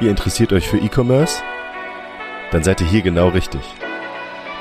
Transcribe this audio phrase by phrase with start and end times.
[0.00, 1.42] Ihr interessiert euch für E-Commerce?
[2.52, 3.62] Dann seid ihr hier genau richtig.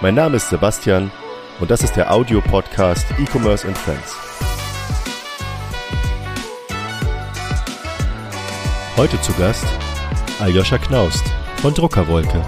[0.01, 1.11] Mein Name ist Sebastian
[1.59, 4.15] und das ist der Audio-Podcast E-Commerce and Friends.
[8.95, 9.65] Heute zu Gast
[10.39, 11.23] Aljoscha Knaust
[11.61, 12.43] von Druckerwolke.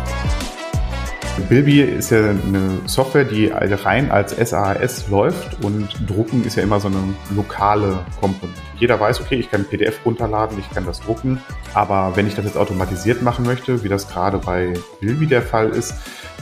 [1.47, 6.79] Bilby ist ja eine Software, die rein als SAS läuft und Drucken ist ja immer
[6.79, 6.97] so eine
[7.35, 8.59] lokale Komponente.
[8.77, 11.41] Jeder weiß, okay, ich kann PDF runterladen, ich kann das drucken,
[11.73, 15.70] aber wenn ich das jetzt automatisiert machen möchte, wie das gerade bei Bilby der Fall
[15.70, 15.94] ist,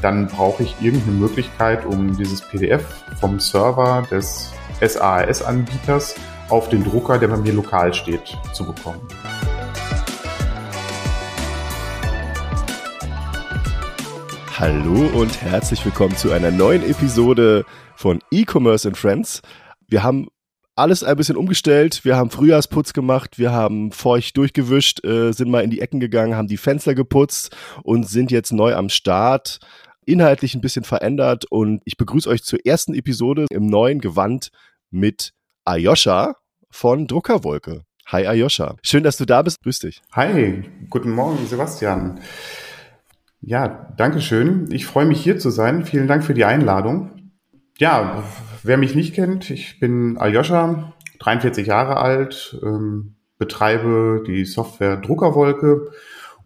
[0.01, 2.83] dann brauche ich irgendeine Möglichkeit, um dieses PDF
[3.19, 6.15] vom Server des SAS-Anbieters
[6.49, 9.01] auf den Drucker, der bei mir lokal steht, zu bekommen.
[14.59, 17.63] Hallo und herzlich willkommen zu einer neuen Episode
[17.95, 19.43] von E-Commerce and Friends.
[19.87, 20.29] Wir haben
[20.75, 22.03] alles ein bisschen umgestellt.
[22.03, 26.35] Wir haben Frühjahrsputz gemacht, wir haben feucht durchgewischt, äh, sind mal in die Ecken gegangen,
[26.35, 29.59] haben die Fenster geputzt und sind jetzt neu am Start.
[30.07, 34.49] Inhaltlich ein bisschen verändert und ich begrüße euch zur ersten Episode im neuen Gewand
[34.89, 35.33] mit
[35.65, 36.33] Ayosha
[36.71, 37.83] von Druckerwolke.
[38.07, 38.75] Hi Ayosha.
[38.81, 39.61] Schön, dass du da bist.
[39.61, 40.01] Grüß dich.
[40.13, 42.19] Hi, guten Morgen, Sebastian.
[43.41, 44.69] Ja, danke schön.
[44.71, 45.85] Ich freue mich hier zu sein.
[45.85, 47.31] Vielen Dank für die Einladung.
[47.77, 48.23] Ja,
[48.63, 55.91] wer mich nicht kennt, ich bin Aljoscha, 43 Jahre alt, ähm, betreibe die Software Druckerwolke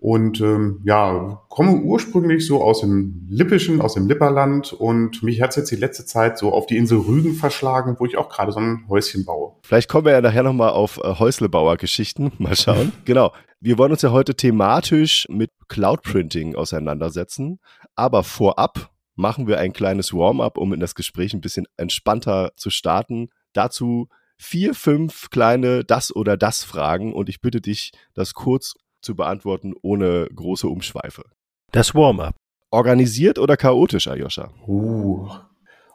[0.01, 5.55] und ähm, ja, komme ursprünglich so aus dem Lippischen, aus dem Lipperland und mich hat
[5.55, 8.59] jetzt die letzte Zeit so auf die Insel Rügen verschlagen, wo ich auch gerade so
[8.59, 9.53] ein Häuschen baue.
[9.61, 12.31] Vielleicht kommen wir ja nachher nochmal auf äh, Häuslebauer-Geschichten.
[12.39, 12.91] Mal schauen.
[13.05, 13.31] genau.
[13.63, 17.59] Wir wollen uns ja heute thematisch mit Cloud Printing auseinandersetzen.
[17.95, 22.71] Aber vorab machen wir ein kleines Warm-up, um in das Gespräch ein bisschen entspannter zu
[22.71, 23.29] starten.
[23.53, 28.73] Dazu vier, fünf kleine Das- oder Das-Fragen und ich bitte dich, das kurz
[29.03, 31.25] zu beantworten, ohne große Umschweife.
[31.71, 32.33] Das Warm-up.
[32.71, 34.51] Organisiert oder chaotisch, Ayosha?
[34.65, 35.29] Uh,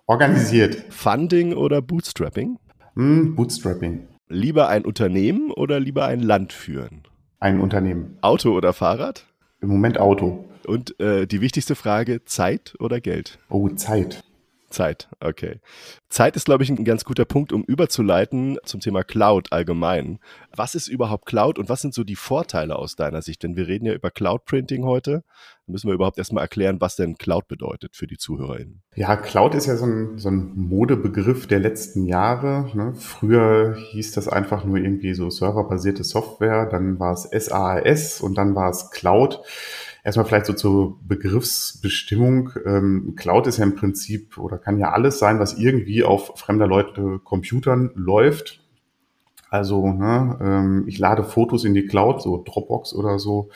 [0.06, 0.84] organisiert.
[0.91, 2.59] Funding oder Bootstrapping?
[2.94, 4.06] Mm, Bootstrapping.
[4.28, 7.03] Lieber ein Unternehmen oder lieber ein Land führen?
[7.47, 8.19] Ein Unternehmen.
[8.23, 9.25] Auto oder Fahrrad?
[9.61, 10.47] Im Moment Auto.
[10.67, 13.39] Und äh, die wichtigste Frage, Zeit oder Geld?
[13.49, 14.25] Oh, Zeit.
[14.76, 15.60] Zeit, okay.
[16.10, 20.19] Zeit ist, glaube ich, ein ganz guter Punkt, um überzuleiten zum Thema Cloud allgemein.
[20.54, 23.42] Was ist überhaupt Cloud und was sind so die Vorteile aus deiner Sicht?
[23.42, 25.25] Denn wir reden ja über Cloud Printing heute.
[25.66, 28.82] Da müssen wir überhaupt erstmal erklären, was denn Cloud bedeutet für die ZuhörerInnen.
[28.94, 32.70] Ja, Cloud ist ja so ein, so ein Modebegriff der letzten Jahre.
[32.75, 32.92] Ne?
[32.94, 38.54] Früher hieß das einfach nur irgendwie so serverbasierte Software, dann war es SaaS und dann
[38.54, 39.41] war es Cloud.
[40.06, 42.50] Erstmal vielleicht so zur Begriffsbestimmung.
[42.65, 46.69] Ähm, Cloud ist ja im Prinzip oder kann ja alles sein, was irgendwie auf fremder
[46.69, 48.61] Leute Computern läuft.
[49.50, 53.50] Also ne, ähm, ich lade Fotos in die Cloud, so Dropbox oder so.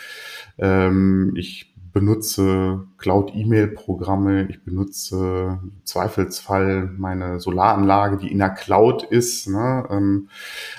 [0.59, 9.49] Ähm, ich benutze Cloud-E-Mail-Programme, ich benutze im Zweifelsfall meine Solaranlage, die in der Cloud ist.
[9.49, 9.87] Ne?
[9.89, 10.28] Ähm,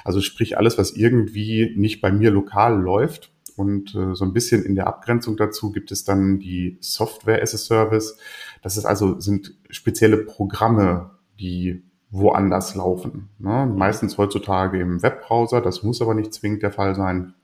[0.04, 3.31] also sprich alles, was irgendwie nicht bei mir lokal läuft.
[3.62, 7.54] Und äh, so ein bisschen in der Abgrenzung dazu gibt es dann die Software as
[7.54, 8.18] a Service.
[8.64, 13.30] Das ist also, sind spezielle Programme, die woanders laufen.
[13.38, 13.72] Ne?
[13.72, 17.36] Meistens heutzutage im Webbrowser, das muss aber nicht zwingend der Fall sein.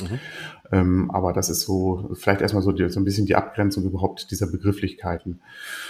[0.00, 0.18] Mhm.
[0.72, 4.30] Ähm, aber das ist so, vielleicht erstmal so, die, so ein bisschen die Abgrenzung überhaupt
[4.30, 5.42] dieser Begrifflichkeiten.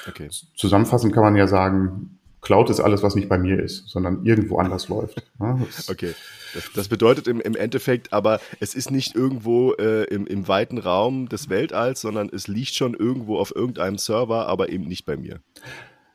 [0.08, 0.28] Okay.
[0.56, 2.17] Zusammenfassend kann man ja sagen,
[2.48, 5.22] Cloud ist alles, was nicht bei mir ist, sondern irgendwo anders läuft.
[5.90, 6.14] Okay.
[6.54, 10.78] Das, das, bedeutet im, im, Endeffekt aber, es ist nicht irgendwo äh, im, im, weiten
[10.78, 15.18] Raum des Weltalls, sondern es liegt schon irgendwo auf irgendeinem Server, aber eben nicht bei
[15.18, 15.40] mir.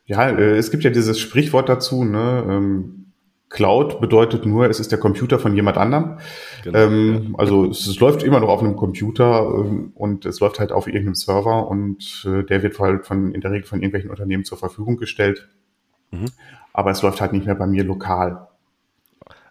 [0.06, 2.44] Ja, äh, es gibt ja dieses Sprichwort dazu, ne?
[2.48, 3.12] Ähm,
[3.48, 6.18] Cloud bedeutet nur, es ist der Computer von jemand anderem.
[6.64, 7.38] Genau, ähm, ja.
[7.38, 10.88] Also es, es, läuft immer noch auf einem Computer ähm, und es läuft halt auf
[10.88, 14.58] irgendeinem Server und äh, der wird halt von, in der Regel von irgendwelchen Unternehmen zur
[14.58, 15.48] Verfügung gestellt.
[16.10, 16.26] Mhm.
[16.72, 18.48] Aber es läuft halt nicht mehr bei mir lokal.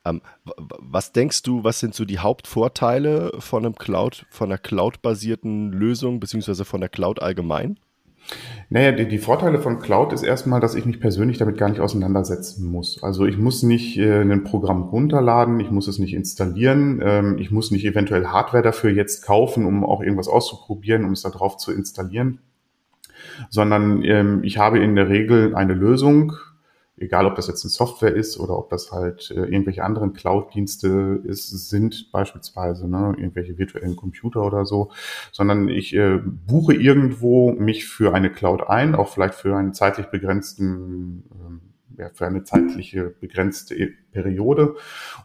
[0.06, 5.72] Ähm, was denkst du, was sind so die Hauptvorteile von einem Cloud, von einer Cloud-basierten
[5.72, 7.80] Lösung, beziehungsweise von der Cloud allgemein?
[8.70, 11.82] Naja, die, die Vorteile von Cloud ist erstmal, dass ich mich persönlich damit gar nicht
[11.82, 13.04] auseinandersetzen muss.
[13.04, 17.52] Also ich muss nicht äh, ein Programm runterladen, ich muss es nicht installieren, ähm, ich
[17.52, 21.58] muss nicht eventuell Hardware dafür jetzt kaufen, um auch irgendwas auszuprobieren, um es da drauf
[21.58, 22.40] zu installieren,
[23.50, 26.34] sondern ähm, ich habe in der Regel eine Lösung,
[26.98, 31.22] egal ob das jetzt eine Software ist oder ob das halt äh, irgendwelche anderen Cloud-Dienste
[31.26, 34.92] sind beispielsweise ne, irgendwelche virtuellen Computer oder so,
[35.32, 40.08] sondern ich äh, buche irgendwo mich für eine Cloud ein, auch vielleicht für einen zeitlich
[40.08, 44.76] begrenzten äh, ja, für eine zeitliche begrenzte Periode.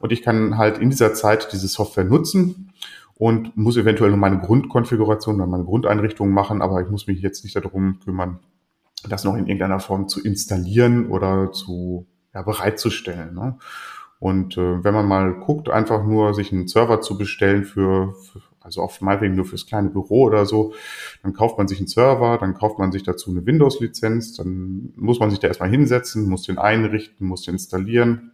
[0.00, 2.67] Und ich kann halt in dieser Zeit diese Software nutzen
[3.18, 7.42] und muss eventuell nur meine Grundkonfiguration, dann meine Grundeinrichtung machen, aber ich muss mich jetzt
[7.44, 8.38] nicht darum kümmern,
[9.08, 13.34] das noch in irgendeiner Form zu installieren oder zu ja, bereitzustellen.
[13.34, 13.58] Ne?
[14.20, 18.40] Und äh, wenn man mal guckt, einfach nur sich einen Server zu bestellen für, für
[18.60, 20.74] also auf meinetwegen nur fürs kleine Büro oder so,
[21.22, 25.20] dann kauft man sich einen Server, dann kauft man sich dazu eine Windows-Lizenz, dann muss
[25.20, 28.32] man sich da erstmal hinsetzen, muss den einrichten, muss den installieren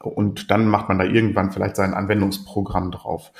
[0.00, 3.32] und dann macht man da irgendwann vielleicht sein Anwendungsprogramm drauf.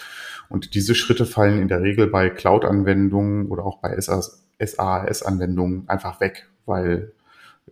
[0.49, 6.49] Und diese Schritte fallen in der Regel bei Cloud-Anwendungen oder auch bei SaaS-Anwendungen einfach weg,
[6.67, 7.13] weil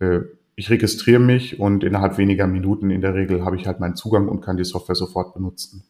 [0.00, 0.20] äh,
[0.54, 4.28] ich registriere mich und innerhalb weniger Minuten in der Regel habe ich halt meinen Zugang
[4.28, 5.84] und kann die Software sofort benutzen.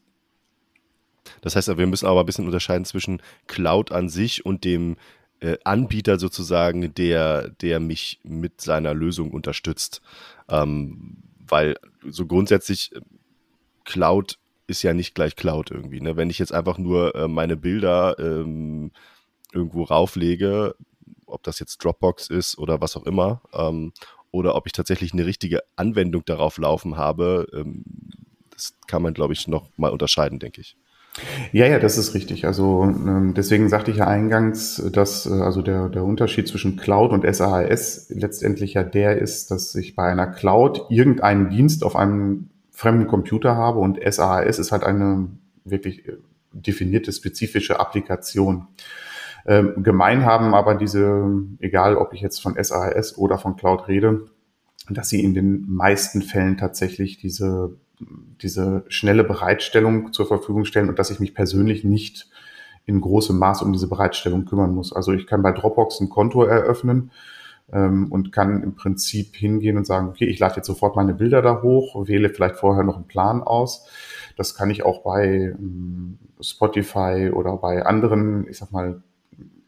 [1.41, 4.97] Das heißt, wir müssen aber ein bisschen unterscheiden zwischen Cloud an sich und dem
[5.41, 10.01] äh, Anbieter sozusagen, der, der mich mit seiner Lösung unterstützt.
[10.49, 11.77] Ähm, weil
[12.09, 13.01] so grundsätzlich äh,
[13.85, 16.01] Cloud ist ja nicht gleich Cloud irgendwie.
[16.01, 16.17] Ne?
[16.17, 18.91] Wenn ich jetzt einfach nur äh, meine Bilder ähm,
[19.53, 20.75] irgendwo rauflege,
[21.27, 23.93] ob das jetzt Dropbox ist oder was auch immer, ähm,
[24.31, 27.85] oder ob ich tatsächlich eine richtige Anwendung darauf laufen habe, ähm,
[28.49, 30.77] das kann man, glaube ich, noch mal unterscheiden, denke ich.
[31.53, 32.47] Ja, ja, das ist richtig.
[32.47, 37.13] Also ähm, deswegen sagte ich ja eingangs, dass äh, also der, der Unterschied zwischen Cloud
[37.13, 42.49] und SaaS letztendlich ja der ist, dass ich bei einer Cloud irgendeinen Dienst auf einem
[42.71, 45.29] fremden Computer habe und SaaS ist halt eine
[45.65, 46.17] wirklich äh,
[46.53, 48.69] definierte, spezifische Applikation.
[49.47, 51.29] Ähm, gemein haben aber diese,
[51.59, 54.29] egal ob ich jetzt von SaaS oder von Cloud rede,
[54.89, 60.99] dass sie in den meisten Fällen tatsächlich diese, diese schnelle Bereitstellung zur Verfügung stellen und
[60.99, 62.29] dass ich mich persönlich nicht
[62.85, 64.93] in großem Maß um diese Bereitstellung kümmern muss.
[64.93, 67.13] Also ich kann bei Dropbox ein Konto eröffnen
[67.73, 71.43] ähm, und kann im Prinzip hingehen und sagen, okay, ich lade jetzt sofort meine Bilder
[71.43, 73.87] da hoch, wähle vielleicht vorher noch einen Plan aus.
[74.37, 79.03] Das kann ich auch bei ähm, Spotify oder bei anderen, ich sag mal,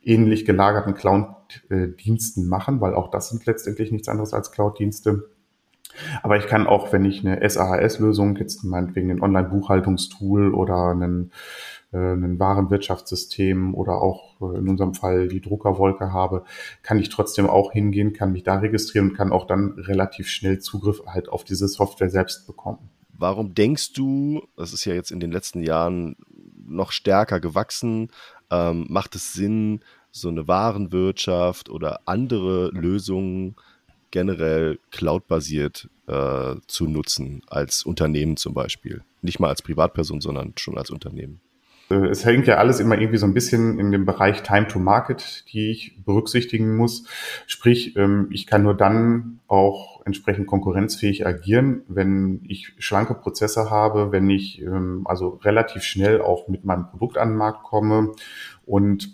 [0.02, 5.30] ähnlich gelagerten Cloud-Diensten machen, weil auch das sind letztendlich nichts anderes als Cloud-Dienste.
[6.22, 11.32] Aber ich kann auch, wenn ich eine SaaS-Lösung, jetzt meinetwegen ein Online-Buchhaltungstool oder einen,
[11.92, 16.44] äh, ein Warenwirtschaftssystem oder auch äh, in unserem Fall die Druckerwolke habe,
[16.82, 20.58] kann ich trotzdem auch hingehen, kann mich da registrieren und kann auch dann relativ schnell
[20.58, 22.90] Zugriff halt auf diese Software selbst bekommen.
[23.16, 26.16] Warum denkst du, das ist ja jetzt in den letzten Jahren
[26.66, 28.10] noch stärker gewachsen,
[28.50, 29.80] ähm, macht es Sinn,
[30.10, 33.56] so eine Warenwirtschaft oder andere Lösungen
[34.14, 39.02] generell cloud-basiert äh, zu nutzen, als Unternehmen zum Beispiel?
[39.22, 41.40] Nicht mal als Privatperson, sondern schon als Unternehmen.
[41.90, 44.78] Äh, es hängt ja alles immer irgendwie so ein bisschen in dem Bereich Time to
[44.78, 47.08] Market, die ich berücksichtigen muss.
[47.48, 54.12] Sprich, ähm, ich kann nur dann auch entsprechend konkurrenzfähig agieren, wenn ich schlanke Prozesse habe,
[54.12, 58.12] wenn ich ähm, also relativ schnell auch mit meinem Produkt an den Markt komme.
[58.64, 59.12] Und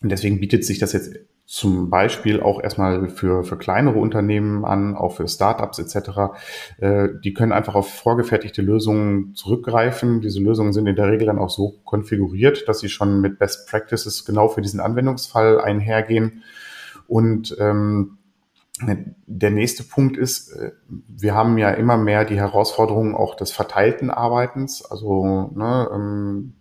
[0.00, 5.16] deswegen bietet sich das jetzt zum Beispiel auch erstmal für, für kleinere Unternehmen an, auch
[5.16, 6.36] für Startups etc.
[6.76, 10.20] Äh, die können einfach auf vorgefertigte Lösungen zurückgreifen.
[10.20, 13.66] Diese Lösungen sind in der Regel dann auch so konfiguriert, dass sie schon mit Best
[13.66, 16.42] Practices genau für diesen Anwendungsfall einhergehen.
[17.06, 18.18] Und ähm,
[19.26, 24.10] der nächste Punkt ist, äh, wir haben ja immer mehr die Herausforderungen auch des verteilten
[24.10, 24.84] Arbeitens.
[24.84, 26.52] Also ne, ähm,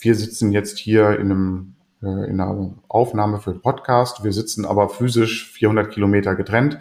[0.00, 1.73] wir sitzen jetzt hier in einem
[2.04, 4.24] äh, in einer Aufnahme für den Podcast.
[4.24, 6.78] Wir sitzen aber physisch 400 Kilometer getrennt.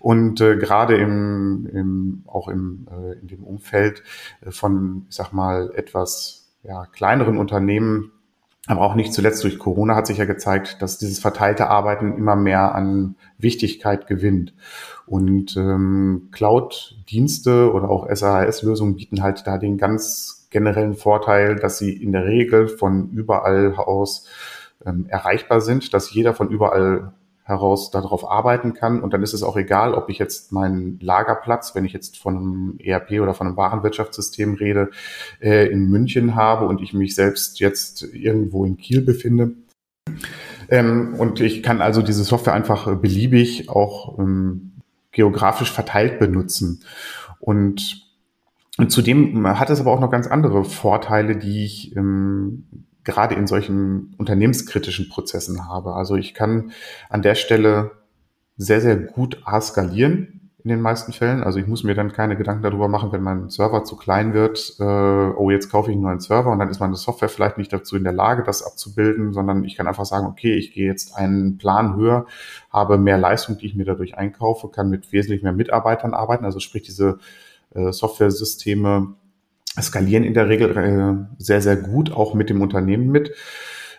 [0.00, 4.02] Und äh, gerade im, im, auch im, äh, in dem Umfeld
[4.40, 8.12] äh, von, ich sag mal, etwas ja, kleineren Unternehmen,
[8.66, 12.34] aber auch nicht zuletzt durch Corona hat sich ja gezeigt, dass dieses verteilte Arbeiten immer
[12.34, 14.54] mehr an Wichtigkeit gewinnt.
[15.06, 21.92] Und ähm, Cloud-Dienste oder auch SAS-Lösungen bieten halt da den ganz generellen Vorteil, dass sie
[21.92, 24.26] in der Regel von überall aus
[24.86, 29.02] ähm, erreichbar sind, dass jeder von überall heraus darauf arbeiten kann.
[29.02, 32.36] Und dann ist es auch egal, ob ich jetzt meinen Lagerplatz, wenn ich jetzt von
[32.38, 34.88] einem ERP oder von einem Warenwirtschaftssystem rede,
[35.42, 39.52] äh, in München habe und ich mich selbst jetzt irgendwo in Kiel befinde.
[40.70, 44.72] Ähm, und ich kann also diese Software einfach beliebig auch ähm,
[45.12, 46.82] geografisch verteilt benutzen.
[47.40, 48.05] Und
[48.78, 53.46] und zudem hat es aber auch noch ganz andere Vorteile, die ich ähm, gerade in
[53.46, 55.94] solchen unternehmenskritischen Prozessen habe.
[55.94, 56.72] Also ich kann
[57.08, 57.92] an der Stelle
[58.56, 61.44] sehr, sehr gut A skalieren in den meisten Fällen.
[61.44, 64.74] Also ich muss mir dann keine Gedanken darüber machen, wenn mein Server zu klein wird,
[64.80, 67.72] äh, oh, jetzt kaufe ich einen neuen Server und dann ist meine Software vielleicht nicht
[67.72, 71.16] dazu in der Lage, das abzubilden, sondern ich kann einfach sagen, okay, ich gehe jetzt
[71.16, 72.26] einen Plan höher,
[72.70, 76.44] habe mehr Leistung, die ich mir dadurch einkaufe, kann mit wesentlich mehr Mitarbeitern arbeiten.
[76.44, 77.20] Also sprich, diese
[77.74, 79.14] äh, Software-Systeme
[79.80, 83.32] skalieren in der Regel äh, sehr, sehr gut, auch mit dem Unternehmen mit.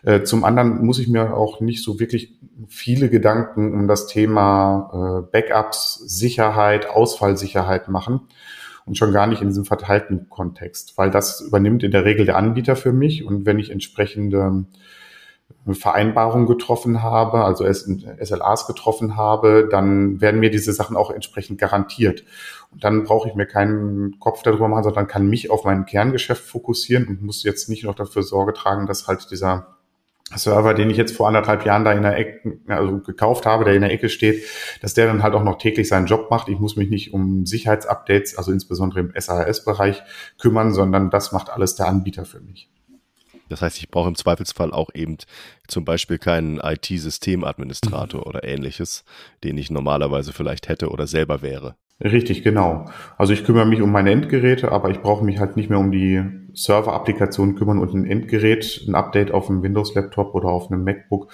[0.03, 5.23] Äh, zum anderen muss ich mir auch nicht so wirklich viele Gedanken um das Thema
[5.23, 8.21] äh, Backups, Sicherheit, Ausfallsicherheit machen
[8.85, 12.37] und schon gar nicht in diesem verteilten Kontext, weil das übernimmt in der Regel der
[12.37, 14.65] Anbieter für mich und wenn ich entsprechende
[15.73, 22.23] Vereinbarungen getroffen habe, also SLAs getroffen habe, dann werden mir diese Sachen auch entsprechend garantiert.
[22.71, 26.43] Und dann brauche ich mir keinen Kopf darüber machen, sondern kann mich auf mein Kerngeschäft
[26.43, 29.77] fokussieren und muss jetzt nicht noch dafür Sorge tragen, dass halt dieser
[30.35, 33.75] Server, den ich jetzt vor anderthalb Jahren da in der Ecke, also gekauft habe, der
[33.75, 34.43] in der Ecke steht,
[34.81, 36.49] dass der dann halt auch noch täglich seinen Job macht.
[36.49, 40.03] Ich muss mich nicht um Sicherheitsupdates, also insbesondere im SAS-Bereich
[40.37, 42.69] kümmern, sondern das macht alles der Anbieter für mich.
[43.47, 45.17] Das heißt, ich brauche im Zweifelsfall auch eben
[45.67, 48.27] zum Beispiel keinen IT-Systemadministrator mhm.
[48.27, 49.05] oder ähnliches,
[49.45, 51.75] den ich normalerweise vielleicht hätte oder selber wäre.
[51.99, 52.85] Richtig, genau.
[53.17, 55.91] Also ich kümmere mich um meine Endgeräte, aber ich brauche mich halt nicht mehr um
[55.91, 56.23] die
[56.53, 61.31] Server-Applikationen kümmern und ein Endgerät, ein Update auf einem Windows-Laptop oder auf einem MacBook.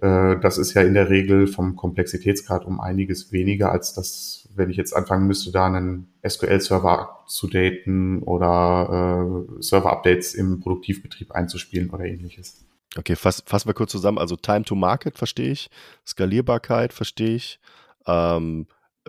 [0.00, 4.68] Äh, das ist ja in der Regel vom Komplexitätsgrad um einiges weniger als das, wenn
[4.68, 11.90] ich jetzt anfangen müsste, da einen SQL-Server zu daten oder äh, Server-Updates im Produktivbetrieb einzuspielen
[11.90, 12.64] oder ähnliches.
[12.96, 14.18] Okay, fass, fassen wir kurz zusammen.
[14.18, 15.70] Also Time to Market verstehe ich,
[16.04, 17.60] Skalierbarkeit verstehe ich,
[18.06, 18.66] ähm,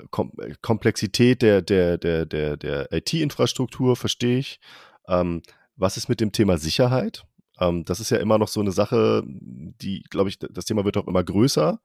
[0.09, 0.31] Kom
[0.61, 4.59] Komplexität der, der, der, der, der IT-Infrastruktur verstehe ich.
[5.07, 5.41] Ähm,
[5.75, 7.25] was ist mit dem Thema Sicherheit?
[7.59, 10.97] Ähm, das ist ja immer noch so eine Sache, die, glaube ich, das Thema wird
[10.97, 11.79] auch immer größer.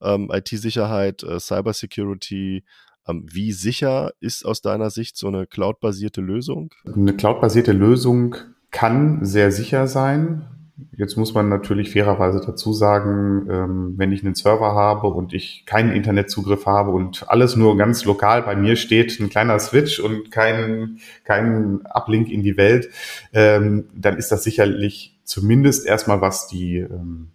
[0.00, 2.64] Ähm, IT-Sicherheit, äh, Cybersecurity.
[3.08, 6.74] Ähm, wie sicher ist aus deiner Sicht so eine cloud-basierte Lösung?
[6.84, 8.36] Eine cloud-basierte Lösung
[8.70, 10.55] kann sehr sicher sein.
[10.94, 15.64] Jetzt muss man natürlich fairerweise dazu sagen, ähm, wenn ich einen Server habe und ich
[15.64, 20.30] keinen Internetzugriff habe und alles nur ganz lokal bei mir steht, ein kleiner Switch und
[20.30, 22.90] kein, kein Uplink in die Welt,
[23.32, 27.28] ähm, dann ist das sicherlich zumindest erstmal, was die ähm,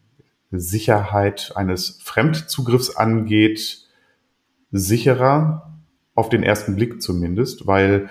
[0.52, 3.88] Sicherheit eines Fremdzugriffs angeht,
[4.72, 5.72] sicherer,
[6.14, 8.10] auf den ersten Blick zumindest, weil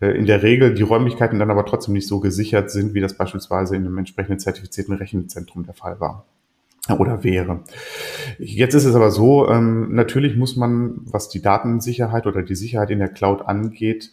[0.00, 3.76] in der Regel die Räumlichkeiten dann aber trotzdem nicht so gesichert sind, wie das beispielsweise
[3.76, 6.26] in einem entsprechenden zertifizierten Rechenzentrum der Fall war
[6.94, 7.60] oder wäre.
[8.38, 12.90] Jetzt ist es aber so, ähm, natürlich muss man, was die Datensicherheit oder die Sicherheit
[12.90, 14.12] in der Cloud angeht,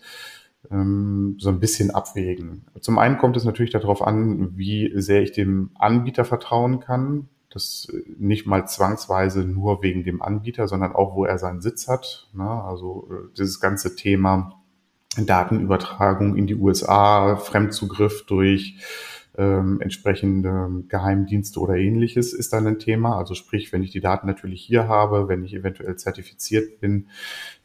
[0.72, 2.66] ähm, so ein bisschen abwägen.
[2.80, 7.28] Zum einen kommt es natürlich darauf an, wie sehr ich dem Anbieter vertrauen kann.
[7.50, 7.88] Das
[8.18, 12.28] nicht mal zwangsweise nur wegen dem Anbieter, sondern auch, wo er seinen Sitz hat.
[12.36, 14.63] Also äh, dieses ganze Thema
[15.18, 18.78] Datenübertragung in die USA, Fremdzugriff durch
[19.36, 23.18] ähm, entsprechende Geheimdienste oder ähnliches ist dann ein Thema.
[23.18, 27.08] Also sprich, wenn ich die Daten natürlich hier habe, wenn ich eventuell zertifiziert bin,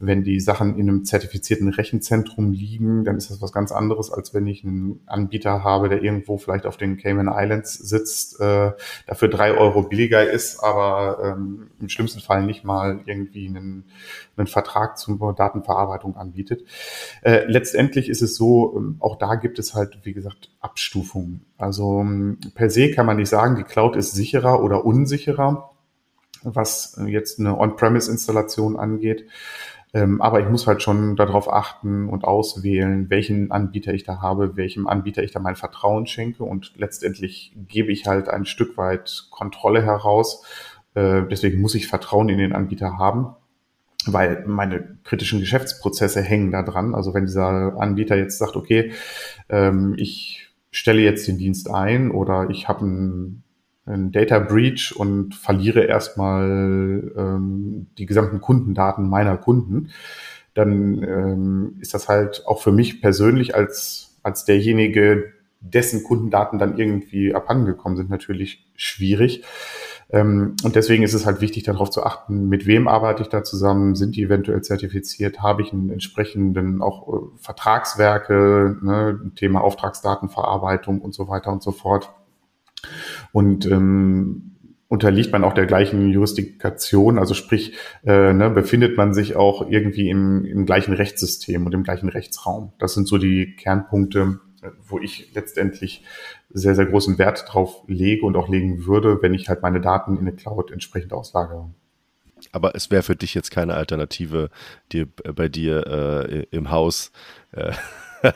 [0.01, 4.33] wenn die Sachen in einem zertifizierten Rechenzentrum liegen, dann ist das was ganz anderes, als
[4.33, 8.73] wenn ich einen Anbieter habe, der irgendwo vielleicht auf den Cayman Islands sitzt, äh,
[9.09, 13.87] dafür drei Euro billiger ist, aber ähm, im schlimmsten Fall nicht mal irgendwie einen,
[14.37, 16.65] einen Vertrag zur Datenverarbeitung anbietet.
[17.23, 21.45] Äh, letztendlich ist es so, ähm, auch da gibt es halt, wie gesagt, Abstufungen.
[21.57, 25.73] Also ähm, per se kann man nicht sagen, die Cloud ist sicherer oder unsicherer,
[26.45, 29.27] was jetzt eine On-Premise-Installation angeht.
[29.95, 34.57] Ähm, aber ich muss halt schon darauf achten und auswählen, welchen Anbieter ich da habe,
[34.57, 36.45] welchem Anbieter ich da mein Vertrauen schenke.
[36.45, 40.45] Und letztendlich gebe ich halt ein Stück weit Kontrolle heraus.
[40.95, 43.35] Äh, deswegen muss ich Vertrauen in den Anbieter haben
[44.07, 46.95] weil meine kritischen Geschäftsprozesse hängen da dran.
[46.95, 48.93] Also wenn dieser Anbieter jetzt sagt, okay,
[49.49, 53.43] ähm, ich stelle jetzt den Dienst ein oder ich habe einen,
[53.89, 59.91] einen Data Breach und verliere erstmal ähm, die gesamten Kundendaten meiner Kunden,
[60.55, 66.79] dann ähm, ist das halt auch für mich persönlich als, als derjenige, dessen Kundendaten dann
[66.79, 69.45] irgendwie abhandengekommen sind, natürlich schwierig.
[70.11, 73.45] Ähm, und deswegen ist es halt wichtig, darauf zu achten, mit wem arbeite ich da
[73.45, 81.01] zusammen, sind die eventuell zertifiziert, habe ich einen entsprechenden auch äh, Vertragswerke, ne, Thema Auftragsdatenverarbeitung
[81.01, 82.11] und so weiter und so fort.
[83.33, 84.57] Und ähm,
[84.89, 90.09] unterliegt man auch der gleichen Jurisdiktion, also sprich, äh, ne, befindet man sich auch irgendwie
[90.09, 92.73] im, im gleichen Rechtssystem und im gleichen Rechtsraum.
[92.79, 94.41] Das sind so die Kernpunkte,
[94.87, 96.05] wo ich letztendlich
[96.51, 100.17] sehr, sehr großen Wert drauf lege und auch legen würde, wenn ich halt meine Daten
[100.17, 101.71] in der Cloud entsprechend auslagere.
[102.53, 104.51] Aber es wäre für dich jetzt keine Alternative,
[104.93, 107.11] dir bei dir äh, im Haus
[107.53, 107.73] äh,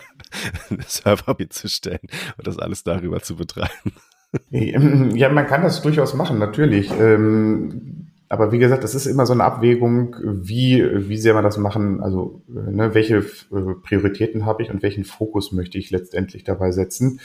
[0.87, 2.01] Server mitzustellen
[2.37, 3.93] und das alles darüber zu betreiben.
[4.51, 6.91] Ja, man kann das durchaus machen, natürlich.
[6.99, 11.59] Ähm, aber wie gesagt, das ist immer so eine Abwägung, wie, wie sehr man das
[11.59, 16.71] machen, also ne, welche äh, Prioritäten habe ich und welchen Fokus möchte ich letztendlich dabei
[16.71, 17.21] setzen.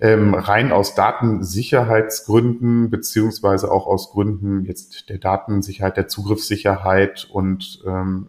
[0.00, 8.26] Ähm, rein aus Datensicherheitsgründen, beziehungsweise auch aus Gründen jetzt der Datensicherheit, der Zugriffssicherheit und ähm,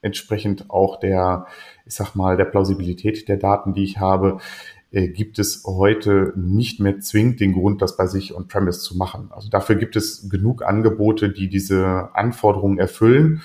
[0.00, 1.46] entsprechend auch der,
[1.84, 6.80] ich sag mal, der Plausibilität der Daten, die ich habe, äh, gibt es heute nicht
[6.80, 9.28] mehr zwingend den Grund, das bei sich on-premise zu machen.
[9.30, 13.42] Also dafür gibt es genug Angebote, die diese Anforderungen erfüllen.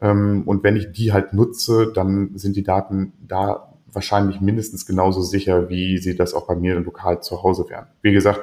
[0.00, 5.22] Ähm, und wenn ich die halt nutze, dann sind die Daten da wahrscheinlich mindestens genauso
[5.22, 7.86] sicher, wie sie das auch bei mir lokal zu Hause wären.
[8.02, 8.40] Wie gesagt,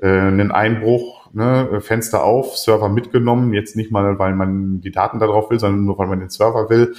[0.00, 5.18] äh, einen Einbruch, ne, Fenster auf, Server mitgenommen, jetzt nicht mal, weil man die Daten
[5.18, 6.94] darauf will, sondern nur, weil man den Server will,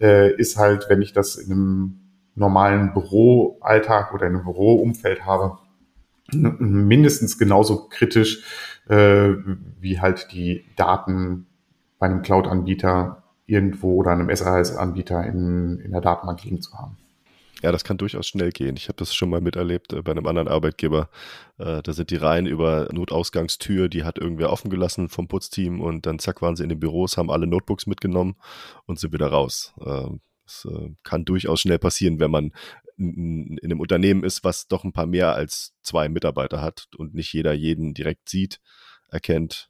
[0.00, 2.00] äh, ist halt, wenn ich das in einem
[2.38, 5.58] normalen Büroalltag oder in einem Büroumfeld habe,
[6.32, 8.42] mindestens genauso kritisch
[8.88, 9.34] äh,
[9.80, 11.46] wie halt die Daten
[11.98, 16.96] bei einem Cloud-Anbieter irgendwo oder einem SAS-Anbieter in, in der Datenbank liegen zu haben.
[17.62, 18.76] Ja, das kann durchaus schnell gehen.
[18.76, 21.08] Ich habe das schon mal miterlebt äh, bei einem anderen Arbeitgeber.
[21.58, 26.06] Äh, da sind die Reihen über Notausgangstür, die hat irgendwer offen gelassen vom Putzteam und
[26.06, 28.36] dann zack waren sie in den Büros, haben alle Notebooks mitgenommen
[28.86, 29.74] und sind wieder raus.
[30.48, 32.52] Das äh, kann durchaus schnell passieren, wenn man
[32.96, 37.32] in, einem Unternehmen ist, was doch ein paar mehr als zwei Mitarbeiter hat und nicht
[37.32, 38.60] jeder jeden direkt sieht,
[39.10, 39.68] erkennt.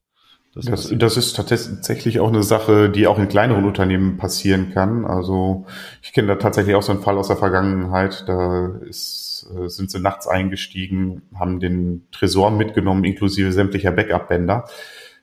[0.55, 5.05] Das, das, das ist tatsächlich auch eine Sache, die auch in kleineren Unternehmen passieren kann.
[5.05, 5.67] Also
[6.01, 8.25] ich kenne da tatsächlich auch so einen Fall aus der Vergangenheit.
[8.27, 14.65] Da ist, äh, sind sie nachts eingestiegen, haben den Tresor mitgenommen, inklusive sämtlicher Backup-Bänder.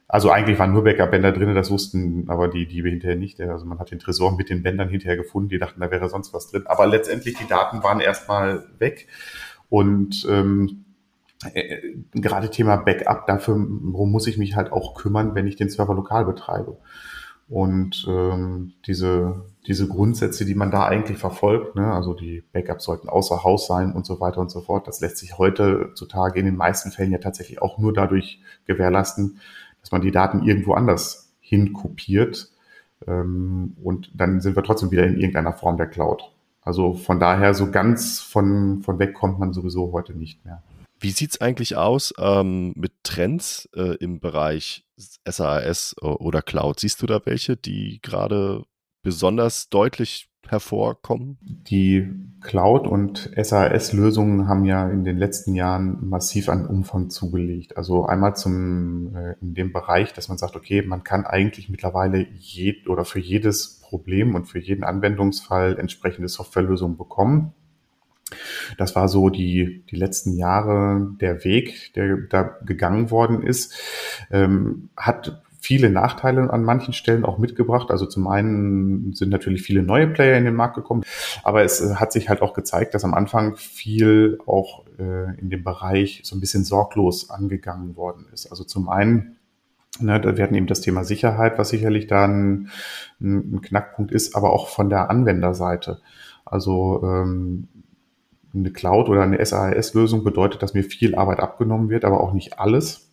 [0.07, 3.41] Also eigentlich waren nur Backup-Bänder drin, das wussten aber die Diebe hinterher nicht.
[3.41, 6.33] Also man hat den Tresor mit den Bändern hinterher gefunden, die dachten, da wäre sonst
[6.33, 6.63] was drin.
[6.67, 9.07] Aber letztendlich, die Daten waren erstmal weg.
[9.69, 10.85] Und ähm,
[11.53, 11.79] äh,
[12.13, 16.25] gerade Thema Backup, dafür muss ich mich halt auch kümmern, wenn ich den Server lokal
[16.25, 16.77] betreibe.
[17.47, 23.07] Und ähm, diese, diese Grundsätze, die man da eigentlich verfolgt, ne, also die Backups sollten
[23.07, 26.55] außer Haus sein und so weiter und so fort, das lässt sich heutzutage in den
[26.55, 29.39] meisten Fällen ja tatsächlich auch nur dadurch gewährleisten,
[29.85, 32.49] dass man die Daten irgendwo anders hinkopiert
[33.05, 36.23] ähm, und dann sind wir trotzdem wieder in irgendeiner Form der Cloud.
[36.61, 40.63] Also von daher so ganz von, von weg kommt man sowieso heute nicht mehr.
[40.99, 46.79] Wie sieht es eigentlich aus ähm, mit Trends äh, im Bereich SAS oder Cloud?
[46.79, 48.63] Siehst du da welche, die gerade
[49.03, 51.37] besonders deutlich hervorkommen?
[51.41, 52.09] Die
[52.41, 57.77] Cloud- und SAS-Lösungen haben ja in den letzten Jahren massiv an Umfang zugelegt.
[57.77, 62.27] Also einmal zum, äh, in dem Bereich, dass man sagt, okay, man kann eigentlich mittlerweile
[62.37, 67.53] je, oder für jedes Problem und für jeden Anwendungsfall entsprechende Softwarelösungen bekommen.
[68.77, 73.75] Das war so die, die letzten Jahre der Weg, der da gegangen worden ist.
[74.31, 77.89] Ähm, hat viele Nachteile an manchen Stellen auch mitgebracht.
[77.89, 81.03] Also zum einen sind natürlich viele neue Player in den Markt gekommen,
[81.43, 85.49] aber es äh, hat sich halt auch gezeigt, dass am Anfang viel auch äh, in
[85.49, 88.47] dem Bereich so ein bisschen sorglos angegangen worden ist.
[88.47, 89.37] Also zum einen
[90.01, 92.69] Ne, wir hatten eben das Thema Sicherheit, was sicherlich da ein,
[93.21, 96.01] ein Knackpunkt ist, aber auch von der Anwenderseite.
[96.43, 97.69] Also ähm,
[98.53, 102.59] eine Cloud oder eine SAS-Lösung bedeutet, dass mir viel Arbeit abgenommen wird, aber auch nicht
[102.59, 103.09] alles.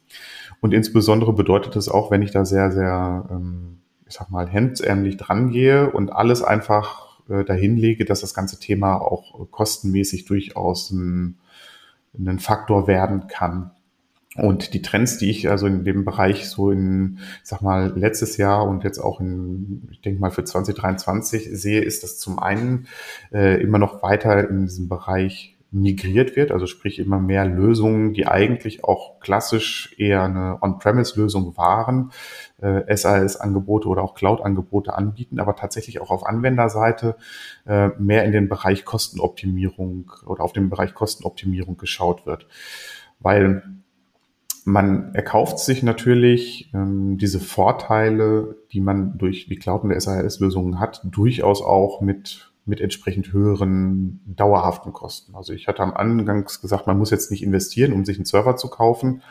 [0.63, 5.17] Und insbesondere bedeutet es auch, wenn ich da sehr, sehr, ähm, ich sag mal, hemdsärmlich
[5.17, 11.39] drangehe und alles einfach äh, dahin lege, dass das ganze Thema auch kostenmäßig durchaus ein,
[12.17, 13.73] ein Faktor werden kann.
[14.37, 18.37] Und die Trends, die ich also in dem Bereich so in, ich sag mal, letztes
[18.37, 22.87] Jahr und jetzt auch in, ich denke mal für 2023 sehe, ist, dass zum einen
[23.33, 28.27] äh, immer noch weiter in diesem Bereich migriert wird, also sprich immer mehr Lösungen, die
[28.27, 32.13] eigentlich auch klassisch eher eine On-Premise-Lösung waren,
[32.61, 37.17] äh, SAS-Angebote oder auch Cloud-Angebote anbieten, aber tatsächlich auch auf Anwenderseite
[37.67, 42.47] äh, mehr in den Bereich Kostenoptimierung oder auf den Bereich Kostenoptimierung geschaut wird.
[43.21, 43.63] Weil
[44.65, 51.01] man erkauft sich natürlich ähm, diese Vorteile, die man durch die Cloud- und SAS-Lösungen hat,
[51.05, 55.35] durchaus auch mit mit entsprechend höheren dauerhaften Kosten.
[55.35, 58.57] Also ich hatte am Angangs gesagt, man muss jetzt nicht investieren, um sich einen Server
[58.57, 59.23] zu kaufen.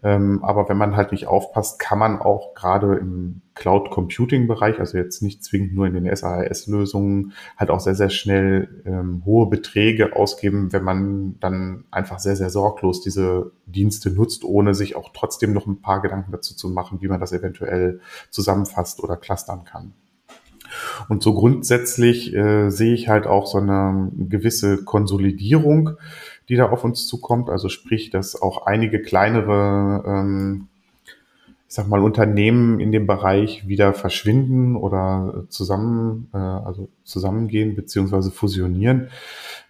[0.00, 4.78] Ähm, aber wenn man halt nicht aufpasst, kann man auch gerade im Cloud Computing Bereich,
[4.78, 9.48] also jetzt nicht zwingend nur in den SAS-Lösungen, halt auch sehr, sehr schnell ähm, hohe
[9.48, 15.10] Beträge ausgeben, wenn man dann einfach sehr, sehr sorglos diese Dienste nutzt, ohne sich auch
[15.12, 18.00] trotzdem noch ein paar Gedanken dazu zu machen, wie man das eventuell
[18.30, 19.94] zusammenfasst oder clustern kann.
[21.08, 25.90] Und so grundsätzlich äh, sehe ich halt auch so eine gewisse Konsolidierung,
[26.48, 27.50] die da auf uns zukommt.
[27.50, 30.68] Also sprich, dass auch einige kleinere ähm,
[31.68, 38.30] ich sag mal, Unternehmen in dem Bereich wieder verschwinden oder zusammen, äh, also zusammengehen beziehungsweise
[38.30, 39.10] fusionieren.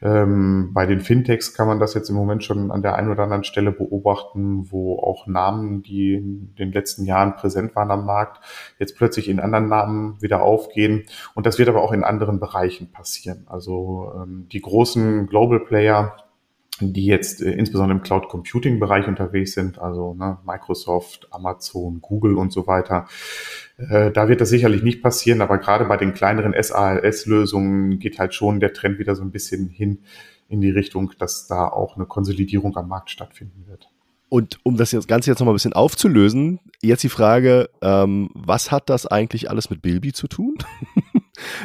[0.00, 3.24] Ähm, bei den Fintechs kann man das jetzt im Moment schon an der einen oder
[3.24, 8.44] anderen Stelle beobachten, wo auch Namen, die in den letzten Jahren präsent waren am Markt,
[8.78, 11.02] jetzt plötzlich in anderen Namen wieder aufgehen.
[11.34, 13.42] Und das wird aber auch in anderen Bereichen passieren.
[13.48, 16.14] Also ähm, die großen Global Player,
[16.80, 22.36] die jetzt äh, insbesondere im Cloud Computing Bereich unterwegs sind, also ne, Microsoft, Amazon, Google
[22.36, 23.06] und so weiter.
[23.76, 28.34] Äh, da wird das sicherlich nicht passieren, aber gerade bei den kleineren SaaS-Lösungen geht halt
[28.34, 30.00] schon der Trend wieder so ein bisschen hin
[30.48, 33.88] in die Richtung, dass da auch eine Konsolidierung am Markt stattfinden wird.
[34.30, 38.90] Und um das Ganze jetzt nochmal ein bisschen aufzulösen, jetzt die Frage, ähm, was hat
[38.90, 40.56] das eigentlich alles mit Bilby zu tun?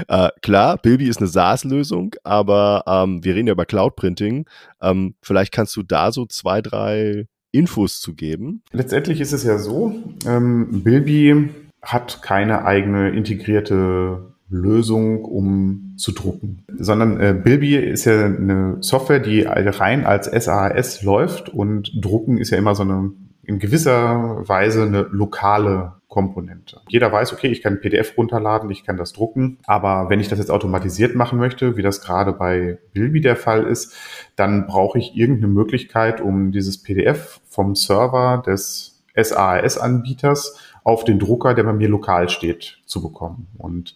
[0.07, 4.45] Äh, klar, Bilby ist eine SaaS-Lösung, aber ähm, wir reden ja über Cloud Printing.
[4.81, 8.63] Ähm, vielleicht kannst du da so zwei, drei Infos zu geben.
[8.71, 11.49] Letztendlich ist es ja so, ähm, Bilby
[11.81, 19.19] hat keine eigene integrierte Lösung, um zu drucken, sondern äh, Bilby ist ja eine Software,
[19.19, 23.11] die rein als SAS läuft und drucken ist ja immer so eine
[23.45, 26.79] in gewisser Weise eine lokale Komponente.
[26.89, 30.37] Jeder weiß, okay, ich kann PDF runterladen, ich kann das drucken, aber wenn ich das
[30.37, 33.95] jetzt automatisiert machen möchte, wie das gerade bei Bilby der Fall ist,
[34.35, 41.55] dann brauche ich irgendeine Möglichkeit, um dieses PDF vom Server des SAS-Anbieters auf den Drucker,
[41.55, 43.47] der bei mir lokal steht, zu bekommen.
[43.57, 43.95] Und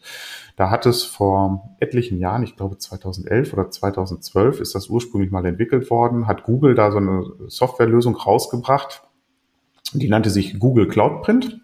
[0.56, 5.46] da hat es vor etlichen Jahren, ich glaube 2011 oder 2012 ist das ursprünglich mal
[5.46, 9.04] entwickelt worden, hat Google da so eine Softwarelösung rausgebracht,
[9.94, 11.62] die nannte sich Google Cloud Print.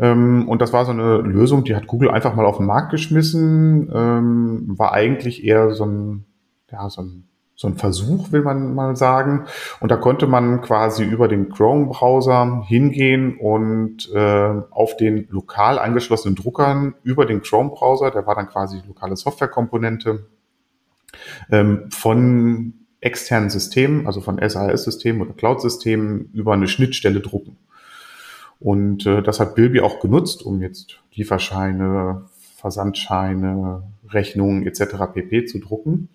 [0.00, 2.90] Ähm, und das war so eine Lösung, die hat Google einfach mal auf den Markt
[2.90, 6.24] geschmissen, ähm, war eigentlich eher so ein,
[6.70, 9.46] ja, so ein so ein Versuch, will man mal sagen.
[9.80, 16.36] Und da konnte man quasi über den Chrome-Browser hingehen und äh, auf den lokal angeschlossenen
[16.36, 20.28] Druckern über den Chrome-Browser, der war dann quasi lokale Softwarekomponente,
[21.50, 27.56] ähm, von externen Systemen, also von SAS-Systemen oder Cloud-Systemen über eine Schnittstelle drucken.
[28.60, 35.12] Und äh, das hat Bilby auch genutzt, um jetzt Lieferscheine, Versandscheine, Rechnungen etc.
[35.12, 35.44] pp.
[35.44, 36.08] zu drucken.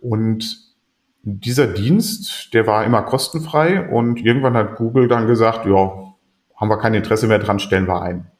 [0.00, 0.68] Und
[1.22, 6.14] dieser Dienst, der war immer kostenfrei und irgendwann hat Google dann gesagt, ja,
[6.56, 8.30] haben wir kein Interesse mehr dran, stellen wir ein.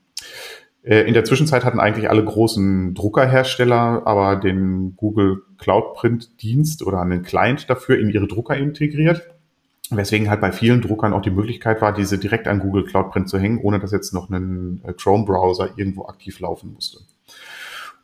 [0.82, 6.84] Äh, in der Zwischenzeit hatten eigentlich alle großen Druckerhersteller aber den Google Cloud Print Dienst
[6.84, 9.22] oder einen Client dafür in ihre Drucker integriert.
[9.90, 13.28] Weswegen halt bei vielen Druckern auch die Möglichkeit war, diese direkt an Google Cloud Print
[13.28, 16.98] zu hängen, ohne dass jetzt noch ein äh, Chrome Browser irgendwo aktiv laufen musste.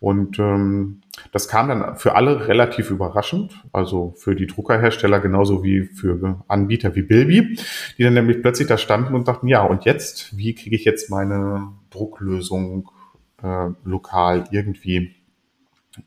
[0.00, 1.00] Und ähm,
[1.32, 6.94] das kam dann für alle relativ überraschend, also für die Druckerhersteller genauso wie für Anbieter
[6.94, 7.58] wie Bilby,
[7.96, 11.10] die dann nämlich plötzlich da standen und dachten, ja, und jetzt, wie kriege ich jetzt
[11.10, 12.90] meine Drucklösung
[13.42, 15.14] äh, lokal irgendwie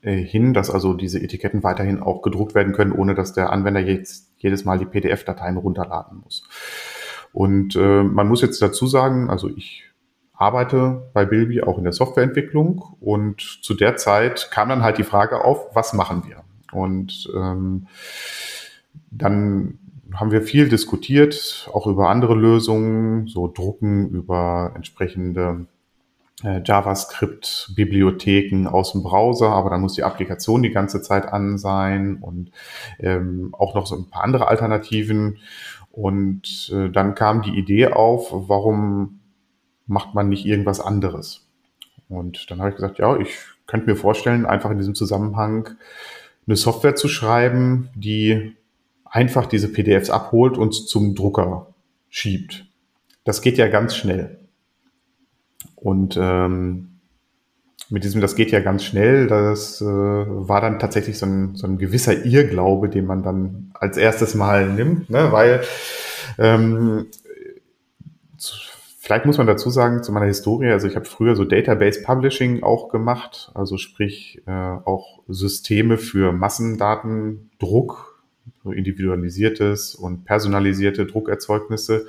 [0.02, 4.32] hin, dass also diese Etiketten weiterhin auch gedruckt werden können, ohne dass der Anwender jetzt
[4.38, 6.46] jedes Mal die PDF-Dateien runterladen muss.
[7.32, 9.84] Und äh, man muss jetzt dazu sagen, also ich
[10.34, 15.04] arbeite bei Bilby auch in der Softwareentwicklung und zu der Zeit kam dann halt die
[15.04, 16.42] Frage auf, was machen wir?
[16.72, 17.88] Und ähm,
[19.10, 19.78] dann
[20.14, 25.66] haben wir viel diskutiert, auch über andere Lösungen, so Drucken über entsprechende
[26.44, 32.18] äh, JavaScript-Bibliotheken aus dem Browser, aber dann muss die Applikation die ganze Zeit an sein
[32.20, 32.52] und
[32.98, 35.38] ähm, auch noch so ein paar andere Alternativen.
[35.90, 39.20] Und äh, dann kam die Idee auf, warum
[39.86, 41.46] macht man nicht irgendwas anderes?
[42.08, 45.70] Und dann habe ich gesagt, ja, ich könnte mir vorstellen, einfach in diesem Zusammenhang
[46.46, 48.56] eine Software zu schreiben, die
[49.04, 51.74] einfach diese PDFs abholt und zum Drucker
[52.08, 52.66] schiebt.
[53.24, 54.37] Das geht ja ganz schnell.
[55.80, 57.00] Und ähm,
[57.90, 61.66] mit diesem, das geht ja ganz schnell, das äh, war dann tatsächlich so ein, so
[61.66, 65.32] ein gewisser Irrglaube, den man dann als erstes Mal nimmt, ne?
[65.32, 65.62] weil
[66.38, 67.06] ähm,
[69.08, 72.62] Vielleicht muss man dazu sagen, zu meiner Historie, also ich habe früher so Database Publishing
[72.62, 78.22] auch gemacht, also sprich äh, auch Systeme für Massendatendruck,
[78.62, 82.06] so individualisiertes und personalisierte Druckerzeugnisse.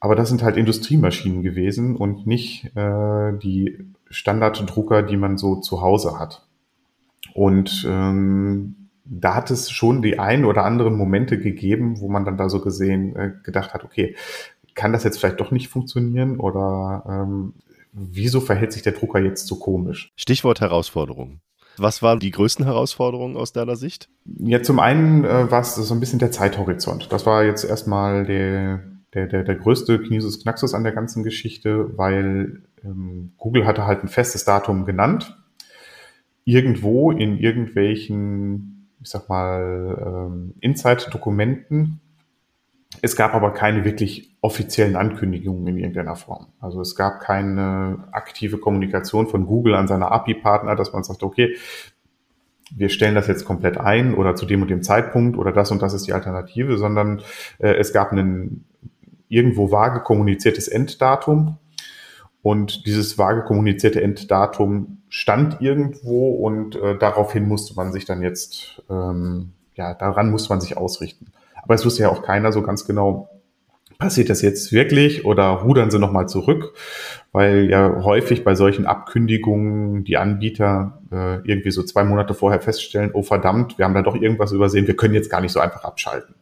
[0.00, 5.82] Aber das sind halt Industriemaschinen gewesen und nicht äh, die Standarddrucker, die man so zu
[5.82, 6.46] Hause hat.
[7.34, 12.38] Und ähm, da hat es schon die ein oder anderen Momente gegeben, wo man dann
[12.38, 14.16] da so gesehen äh, gedacht hat, okay,
[14.74, 17.54] kann das jetzt vielleicht doch nicht funktionieren oder ähm,
[17.92, 20.12] wieso verhält sich der Drucker jetzt so komisch?
[20.16, 21.40] Stichwort Herausforderung.
[21.76, 24.08] Was waren die größten Herausforderungen aus deiner Sicht?
[24.24, 27.08] Ja, zum einen äh, war es so ein bisschen der Zeithorizont.
[27.10, 28.80] Das war jetzt erstmal der,
[29.14, 34.02] der, der, der größte Knisus Knaxus an der ganzen Geschichte, weil ähm, Google hatte halt
[34.02, 35.36] ein festes Datum genannt.
[36.44, 39.98] Irgendwo in irgendwelchen, ich sag mal,
[40.30, 42.00] ähm, Insight-Dokumenten.
[43.02, 46.46] Es gab aber keine wirklich offiziellen Ankündigungen in irgendeiner Form.
[46.60, 51.56] Also es gab keine aktive Kommunikation von Google an seine API-Partner, dass man sagt, okay,
[52.74, 55.82] wir stellen das jetzt komplett ein oder zu dem und dem Zeitpunkt oder das und
[55.82, 57.20] das ist die Alternative, sondern
[57.58, 58.64] äh, es gab ein
[59.30, 61.56] irgendwo vage kommuniziertes Enddatum
[62.42, 68.82] und dieses vage kommunizierte Enddatum stand irgendwo und äh, daraufhin musste man sich dann jetzt,
[68.90, 71.32] ähm, ja, daran musste man sich ausrichten.
[71.62, 73.28] Aber es wusste ja auch keiner so ganz genau,
[73.98, 76.74] passiert das jetzt wirklich oder rudern sie nochmal zurück?
[77.32, 83.10] Weil ja häufig bei solchen Abkündigungen die Anbieter äh, irgendwie so zwei Monate vorher feststellen,
[83.12, 85.84] oh verdammt, wir haben da doch irgendwas übersehen, wir können jetzt gar nicht so einfach
[85.84, 86.34] abschalten.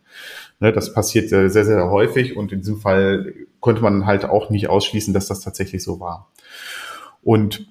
[0.61, 4.51] Ne, das passiert sehr, sehr, sehr häufig und in diesem Fall konnte man halt auch
[4.51, 6.33] nicht ausschließen, dass das tatsächlich so war.
[7.23, 7.69] Und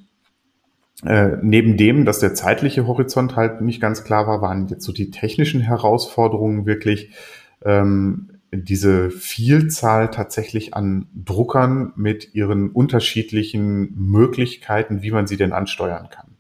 [1.06, 4.93] äh, neben dem, dass der zeitliche Horizont halt nicht ganz klar war, waren jetzt so
[4.93, 7.12] die technischen Herausforderungen wirklich,
[7.63, 16.08] ähm, diese Vielzahl tatsächlich an Druckern mit ihren unterschiedlichen Möglichkeiten, wie man sie denn ansteuern
[16.10, 16.38] kann.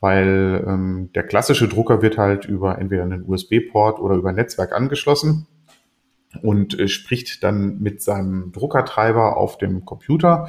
[0.00, 5.46] Weil ähm, der klassische Drucker wird halt über entweder einen USB-Port oder über Netzwerk angeschlossen
[6.42, 10.48] und äh, spricht dann mit seinem Druckertreiber auf dem Computer,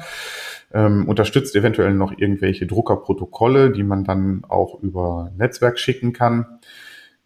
[0.72, 6.46] ähm, unterstützt eventuell noch irgendwelche Druckerprotokolle, die man dann auch über Netzwerk schicken kann.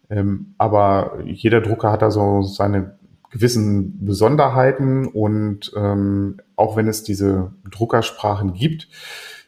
[0.09, 2.97] Ähm, aber jeder Drucker hat da so seine
[3.29, 8.87] gewissen Besonderheiten und ähm, auch wenn es diese Druckersprachen gibt,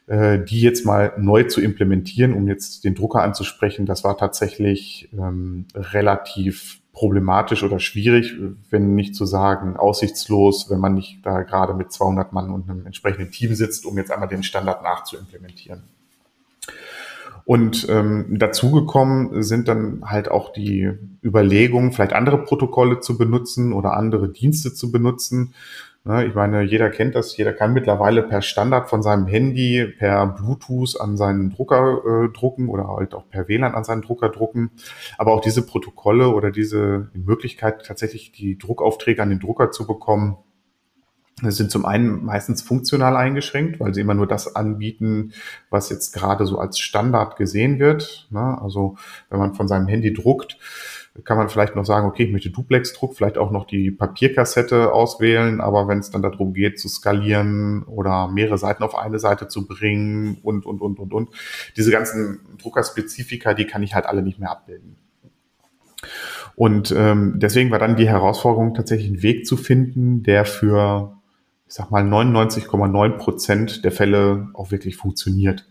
[0.08, 5.10] äh, die jetzt mal neu zu implementieren, um jetzt den Drucker anzusprechen, das war tatsächlich
[5.14, 8.36] ähm, relativ problematisch oder schwierig,
[8.72, 12.86] wenn nicht zu sagen aussichtslos, wenn man nicht da gerade mit 200 Mann und einem
[12.86, 15.84] entsprechenden Team sitzt, um jetzt einmal den Standard nachzuimplementieren.
[17.46, 20.92] Und ähm, dazugekommen sind dann halt auch die
[21.24, 25.54] Überlegungen, vielleicht andere Protokolle zu benutzen oder andere Dienste zu benutzen.
[26.06, 30.28] Ne, ich meine, jeder kennt das, jeder kann mittlerweile per Standard von seinem Handy, per
[30.28, 34.72] Bluetooth an seinen Drucker äh, drucken oder halt auch per WLAN an seinen Drucker drucken.
[35.18, 40.38] Aber auch diese Protokolle oder diese Möglichkeit, tatsächlich die Druckaufträge an den Drucker zu bekommen,
[41.44, 45.34] sind zum einen meistens funktional eingeschränkt, weil sie immer nur das anbieten,
[45.70, 48.28] was jetzt gerade so als Standard gesehen wird.
[48.30, 48.58] Ne?
[48.62, 48.98] Also
[49.30, 50.58] wenn man von seinem Handy druckt,
[51.24, 55.60] kann man vielleicht noch sagen, okay, ich möchte Duplex-Druck, vielleicht auch noch die Papierkassette auswählen,
[55.62, 59.68] aber wenn es dann darum geht, zu skalieren oder mehrere Seiten auf eine Seite zu
[59.68, 61.30] bringen und, und, und, und, und,
[61.76, 64.96] diese ganzen Druckerspezifika, die kann ich halt alle nicht mehr abbilden.
[66.56, 71.20] Und ähm, deswegen war dann die Herausforderung, tatsächlich einen Weg zu finden, der für
[71.70, 75.68] ich sag mal, 99,9 Prozent der Fälle auch wirklich funktioniert.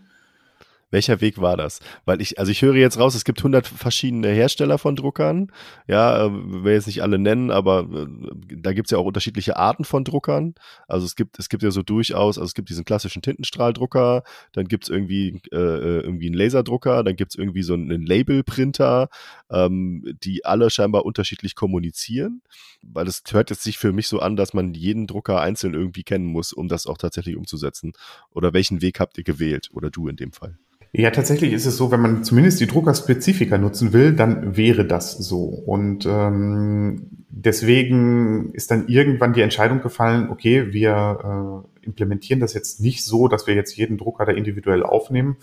[0.91, 1.79] Welcher Weg war das?
[2.05, 5.51] Weil ich, also ich höre jetzt raus, es gibt 100 verschiedene Hersteller von Druckern.
[5.87, 8.07] Ja, äh, will jetzt nicht alle nennen, aber äh,
[8.55, 10.55] da gibt es ja auch unterschiedliche Arten von Druckern.
[10.87, 14.67] Also es gibt, es gibt ja so durchaus, also es gibt diesen klassischen Tintenstrahldrucker, dann
[14.67, 19.09] gibt es irgendwie, äh, äh, irgendwie einen Laserdrucker, dann gibt es irgendwie so einen Labelprinter,
[19.51, 22.41] ähm, die alle scheinbar unterschiedlich kommunizieren.
[22.81, 26.03] Weil es hört jetzt sich für mich so an, dass man jeden Drucker einzeln irgendwie
[26.03, 27.93] kennen muss, um das auch tatsächlich umzusetzen.
[28.31, 29.69] Oder welchen Weg habt ihr gewählt?
[29.71, 30.57] Oder du in dem Fall?
[30.91, 35.11] Ja, tatsächlich ist es so, wenn man zumindest die Druckerspezifika nutzen will, dann wäre das
[35.17, 35.43] so.
[35.43, 42.81] Und ähm, deswegen ist dann irgendwann die Entscheidung gefallen, okay, wir äh, implementieren das jetzt
[42.81, 45.37] nicht so, dass wir jetzt jeden Drucker da individuell aufnehmen,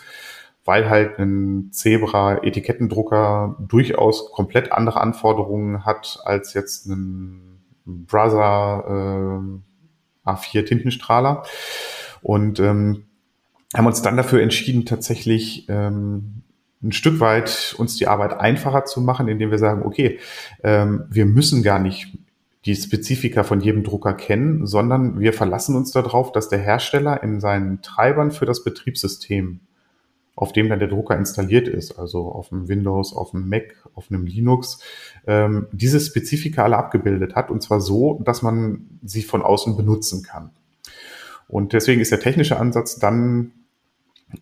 [0.65, 9.63] weil halt ein Zebra-Etikettendrucker durchaus komplett andere Anforderungen hat als jetzt ein Brother
[10.27, 11.45] äh, A4 Tintenstrahler.
[12.23, 13.06] Und ähm,
[13.75, 16.43] haben uns dann dafür entschieden, tatsächlich ähm,
[16.83, 20.19] ein Stück weit uns die Arbeit einfacher zu machen, indem wir sagen, okay,
[20.63, 22.13] ähm, wir müssen gar nicht
[22.65, 27.41] die Spezifika von jedem Drucker kennen, sondern wir verlassen uns darauf, dass der Hersteller in
[27.41, 29.61] seinen Treibern für das Betriebssystem,
[30.35, 34.11] auf dem dann der Drucker installiert ist, also auf dem Windows, auf dem Mac, auf
[34.11, 34.81] einem Linux,
[35.27, 40.25] ähm, diese Spezifika alle abgebildet hat und zwar so, dass man sie von außen benutzen
[40.25, 40.51] kann.
[41.49, 43.53] Und deswegen ist der technische Ansatz dann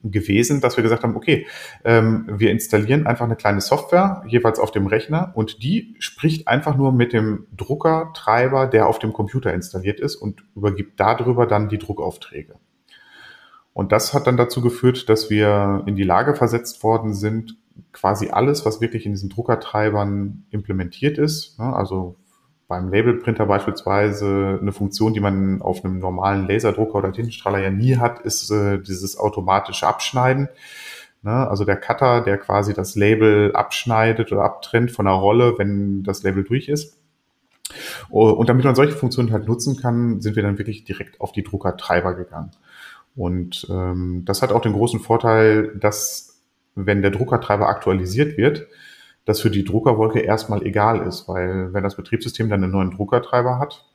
[0.02, 1.46] gewesen, dass wir gesagt haben, okay,
[1.84, 6.76] ähm, wir installieren einfach eine kleine Software, jeweils auf dem Rechner, und die spricht einfach
[6.76, 11.78] nur mit dem Druckertreiber, der auf dem Computer installiert ist und übergibt darüber dann die
[11.78, 12.54] Druckaufträge.
[13.72, 17.56] Und das hat dann dazu geführt, dass wir in die Lage versetzt worden sind,
[17.92, 22.16] quasi alles, was wirklich in diesen Druckertreibern implementiert ist, ne, also
[22.68, 27.96] beim Labelprinter beispielsweise eine Funktion, die man auf einem normalen Laserdrucker oder Tintenstrahler ja nie
[27.96, 30.48] hat, ist äh, dieses automatische Abschneiden.
[31.22, 31.48] Ne?
[31.48, 36.22] Also der Cutter, der quasi das Label abschneidet oder abtrennt von der Rolle, wenn das
[36.22, 36.98] Label durch ist.
[38.10, 41.42] Und damit man solche Funktionen halt nutzen kann, sind wir dann wirklich direkt auf die
[41.42, 42.50] Druckertreiber gegangen.
[43.16, 46.42] Und ähm, das hat auch den großen Vorteil, dass
[46.74, 48.66] wenn der Druckertreiber aktualisiert wird,
[49.24, 53.58] das für die Druckerwolke erstmal egal ist, weil wenn das Betriebssystem dann einen neuen Druckertreiber
[53.58, 53.86] hat,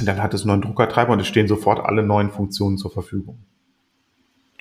[0.00, 3.38] dann hat es einen neuen Druckertreiber und es stehen sofort alle neuen Funktionen zur Verfügung.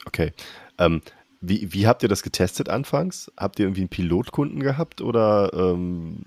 [0.06, 0.32] Okay.
[0.78, 1.02] Ähm,
[1.42, 3.32] wie, wie habt ihr das getestet anfangs?
[3.38, 6.24] Habt ihr irgendwie einen Pilotkunden gehabt oder ähm,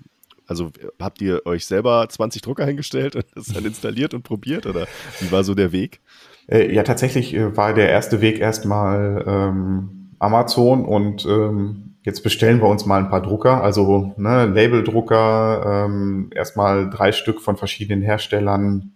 [0.47, 4.87] also habt ihr euch selber 20 Drucker hingestellt und das dann installiert und probiert oder
[5.19, 6.01] wie war so der Weg?
[6.47, 12.61] Äh, ja, tatsächlich äh, war der erste Weg erstmal ähm, Amazon und ähm, jetzt bestellen
[12.61, 18.01] wir uns mal ein paar Drucker, also ne, Labeldrucker, ähm, erstmal drei Stück von verschiedenen
[18.01, 18.93] Herstellern.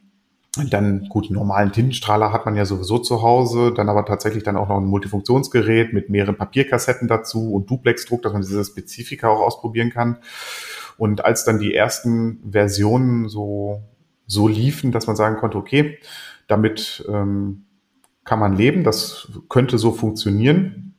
[0.69, 4.55] Dann gut, einen normalen Tintenstrahler hat man ja sowieso zu Hause, dann aber tatsächlich dann
[4.55, 9.41] auch noch ein Multifunktionsgerät mit mehreren Papierkassetten dazu und Duplexdruck, dass man diese Spezifika auch
[9.41, 10.19] ausprobieren kann.
[10.97, 13.81] Und als dann die ersten Versionen so,
[14.25, 15.97] so liefen, dass man sagen konnte, okay,
[16.47, 17.65] damit ähm,
[18.23, 20.90] kann man leben, das könnte so funktionieren,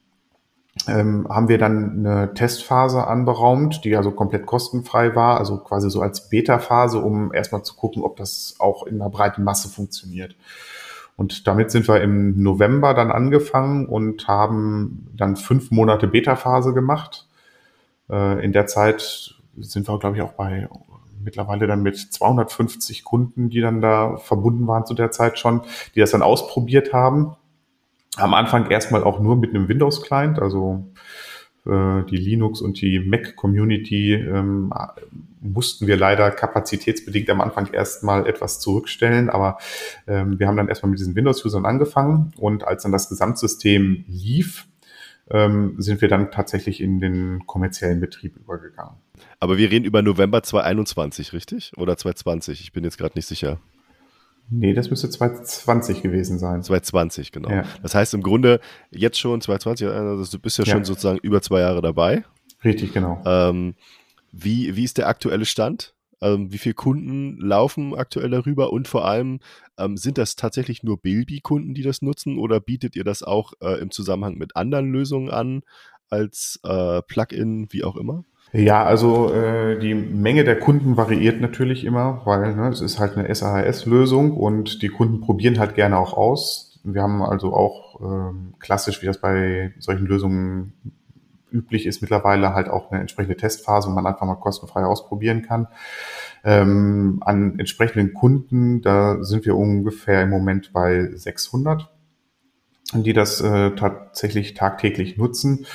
[0.88, 6.00] ähm, haben wir dann eine Testphase anberaumt, die also komplett kostenfrei war, also quasi so
[6.00, 10.34] als Beta-Phase, um erstmal zu gucken, ob das auch in einer breiten Masse funktioniert.
[11.16, 17.28] Und damit sind wir im November dann angefangen und haben dann fünf Monate Beta-Phase gemacht.
[18.10, 20.68] Äh, in der Zeit sind wir, glaube ich, auch bei
[21.22, 25.62] mittlerweile dann mit 250 Kunden, die dann da verbunden waren zu der Zeit schon,
[25.94, 27.36] die das dann ausprobiert haben.
[28.16, 30.92] Am Anfang erstmal auch nur mit einem Windows-Client, also
[31.64, 34.72] äh, die Linux und die Mac-Community ähm,
[35.40, 39.58] mussten wir leider kapazitätsbedingt am Anfang erstmal etwas zurückstellen, aber
[40.06, 44.66] ähm, wir haben dann erstmal mit diesen Windows-Usern angefangen und als dann das Gesamtsystem lief,
[45.30, 48.94] ähm, sind wir dann tatsächlich in den kommerziellen Betrieb übergegangen.
[49.40, 51.72] Aber wir reden über November 2021, richtig?
[51.76, 52.60] Oder 2020?
[52.60, 53.58] Ich bin jetzt gerade nicht sicher.
[54.54, 56.62] Nee, das müsste 2020 gewesen sein.
[56.62, 57.50] 2020, genau.
[57.50, 57.64] Ja.
[57.82, 58.60] Das heißt im Grunde
[58.90, 60.72] jetzt schon 2020, also du bist ja, ja.
[60.72, 62.24] schon sozusagen über zwei Jahre dabei.
[62.62, 63.22] Richtig, genau.
[63.24, 63.74] Ähm,
[64.30, 65.94] wie, wie ist der aktuelle Stand?
[66.20, 69.40] Ähm, wie viele Kunden laufen aktuell darüber und vor allem
[69.78, 73.80] ähm, sind das tatsächlich nur Bilby-Kunden, die das nutzen oder bietet ihr das auch äh,
[73.80, 75.62] im Zusammenhang mit anderen Lösungen an
[76.10, 78.24] als äh, Plugin, wie auch immer?
[78.52, 83.16] Ja, also äh, die Menge der Kunden variiert natürlich immer, weil ne, es ist halt
[83.16, 86.78] eine SAHS-Lösung und die Kunden probieren halt gerne auch aus.
[86.84, 90.74] Wir haben also auch ähm, klassisch, wie das bei solchen Lösungen
[91.50, 95.68] üblich ist, mittlerweile halt auch eine entsprechende Testphase, wo man einfach mal kostenfrei ausprobieren kann.
[96.44, 101.90] Ähm, an entsprechenden Kunden, da sind wir ungefähr im Moment bei 600,
[102.94, 105.66] die das äh, tatsächlich tagtäglich nutzen.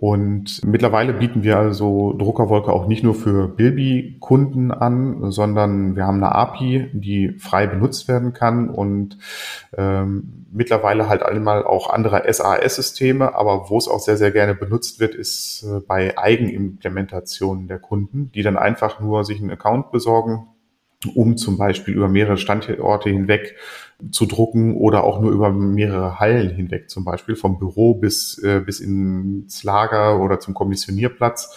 [0.00, 6.22] Und mittlerweile bieten wir also Druckerwolke auch nicht nur für Bilby-Kunden an, sondern wir haben
[6.22, 9.18] eine API, die frei benutzt werden kann und
[9.76, 15.00] ähm, mittlerweile halt einmal auch andere SAS-Systeme, aber wo es auch sehr, sehr gerne benutzt
[15.00, 20.46] wird, ist äh, bei Eigenimplementationen der Kunden, die dann einfach nur sich einen Account besorgen,
[21.16, 23.56] um zum Beispiel über mehrere Standorte hinweg
[24.12, 28.60] zu drucken oder auch nur über mehrere Hallen hinweg, zum Beispiel vom Büro bis, äh,
[28.60, 31.56] bis ins Lager oder zum Kommissionierplatz.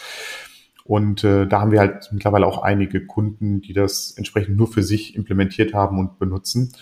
[0.84, 4.84] Und äh, da haben wir halt mittlerweile auch einige Kunden, die das entsprechend nur für
[4.84, 6.74] sich implementiert haben und benutzen.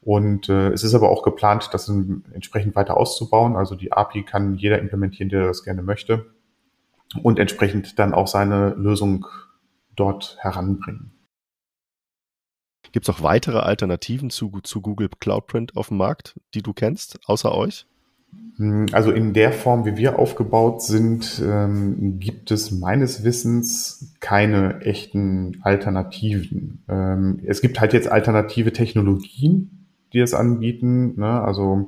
[0.00, 3.56] Und äh, es ist aber auch geplant, das entsprechend weiter auszubauen.
[3.56, 6.26] Also die API kann jeder implementieren, der das gerne möchte.
[7.22, 9.26] Und entsprechend dann auch seine Lösung
[9.94, 11.12] dort heranbringen.
[12.92, 16.72] Gibt es auch weitere Alternativen zu, zu Google Cloud Print auf dem Markt, die du
[16.72, 17.86] kennst, außer euch?
[18.56, 24.80] Hm, also in der Form, wie wir aufgebaut sind, ähm, gibt es meines Wissens keine
[24.82, 26.82] echten Alternativen.
[26.88, 29.81] Ähm, es gibt halt jetzt alternative Technologien,
[30.12, 31.18] die es anbieten.
[31.18, 31.40] Ne?
[31.40, 31.86] Also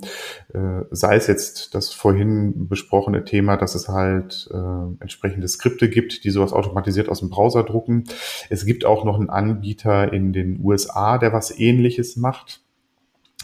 [0.53, 6.25] äh, sei es jetzt das vorhin besprochene Thema, dass es halt äh, entsprechende Skripte gibt,
[6.25, 8.05] die sowas automatisiert aus dem Browser drucken.
[8.51, 12.63] Es gibt auch noch einen Anbieter in den USA, der was ähnliches macht.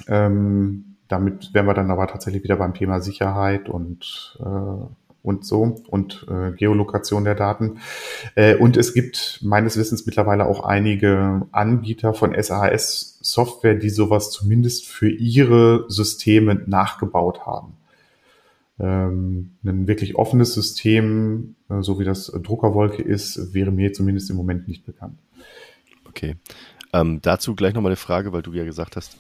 [0.09, 4.87] Ähm, damit wären wir dann aber tatsächlich wieder beim Thema Sicherheit und äh,
[5.23, 7.81] und so und äh, Geolokation der Daten.
[8.35, 12.33] Äh, und es gibt meines Wissens mittlerweile auch einige Anbieter von
[13.21, 17.75] SAS-Software, die sowas zumindest für ihre Systeme nachgebaut haben.
[18.79, 24.37] Ähm, ein wirklich offenes System, äh, so wie das Druckerwolke ist, wäre mir zumindest im
[24.37, 25.19] Moment nicht bekannt.
[26.09, 26.37] Okay.
[26.93, 29.19] Ähm, dazu gleich nochmal eine Frage, weil du ja gesagt hast,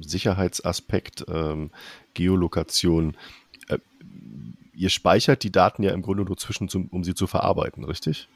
[0.00, 1.70] Sicherheitsaspekt, ähm,
[2.14, 3.16] Geolokation.
[3.68, 3.78] Äh,
[4.74, 8.28] ihr speichert die Daten ja im Grunde nur zwischen, zum, um sie zu verarbeiten, richtig?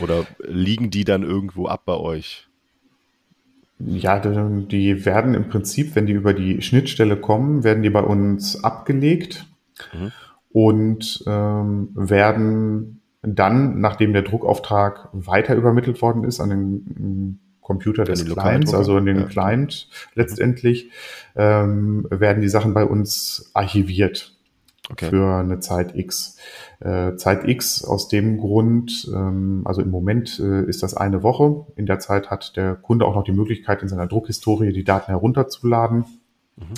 [0.00, 2.48] Oder liegen die dann irgendwo ab bei euch?
[3.86, 8.62] Ja, die werden im Prinzip, wenn die über die Schnittstelle kommen, werden die bei uns
[8.62, 9.46] abgelegt
[9.92, 10.12] mhm.
[10.50, 18.24] und ähm, werden dann, nachdem der Druckauftrag weiter übermittelt worden ist an den Computer des
[18.24, 19.26] Clients, also in den ja.
[19.26, 20.90] Client letztendlich,
[21.36, 24.36] ähm, werden die Sachen bei uns archiviert
[24.90, 25.10] okay.
[25.10, 26.36] für eine Zeit X.
[26.80, 31.66] Äh, Zeit X aus dem Grund, ähm, also im Moment äh, ist das eine Woche.
[31.76, 35.06] In der Zeit hat der Kunde auch noch die Möglichkeit, in seiner Druckhistorie die Daten
[35.06, 36.04] herunterzuladen.
[36.56, 36.74] Mhm.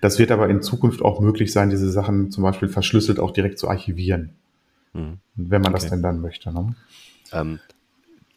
[0.00, 3.58] Das wird aber in Zukunft auch möglich sein, diese Sachen zum Beispiel verschlüsselt auch direkt
[3.58, 4.30] zu archivieren.
[4.92, 5.18] Mhm.
[5.34, 5.82] Wenn man okay.
[5.82, 6.52] das denn dann möchte.
[6.52, 6.74] Ne?
[7.32, 7.60] Ähm,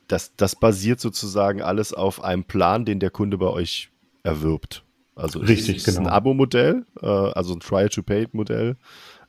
[0.07, 3.89] das, das basiert sozusagen alles auf einem Plan, den der Kunde bei euch
[4.24, 4.84] erwirbt.
[5.20, 6.09] Also Richtig, ist, ist genau.
[6.09, 8.78] ein Abo-Modell, äh, also ein Trial-to-Pay-Modell,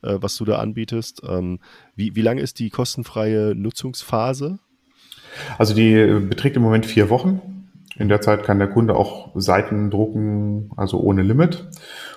[0.02, 1.22] äh, was du da anbietest.
[1.28, 1.58] Ähm,
[1.96, 4.58] wie, wie lange ist die kostenfreie Nutzungsphase?
[5.58, 7.40] Also die äh, beträgt im Moment vier Wochen.
[7.96, 11.68] In der Zeit kann der Kunde auch Seiten drucken, also ohne Limit.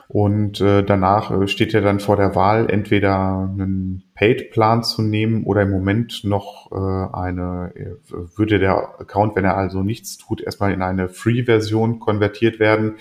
[0.07, 5.43] Und äh, danach äh, steht er dann vor der Wahl, entweder einen Paid-Plan zu nehmen
[5.43, 7.95] oder im Moment noch äh, eine, äh,
[8.35, 12.85] würde der Account, wenn er also nichts tut, erstmal in eine Free-Version konvertiert werden.
[12.85, 12.97] Mhm.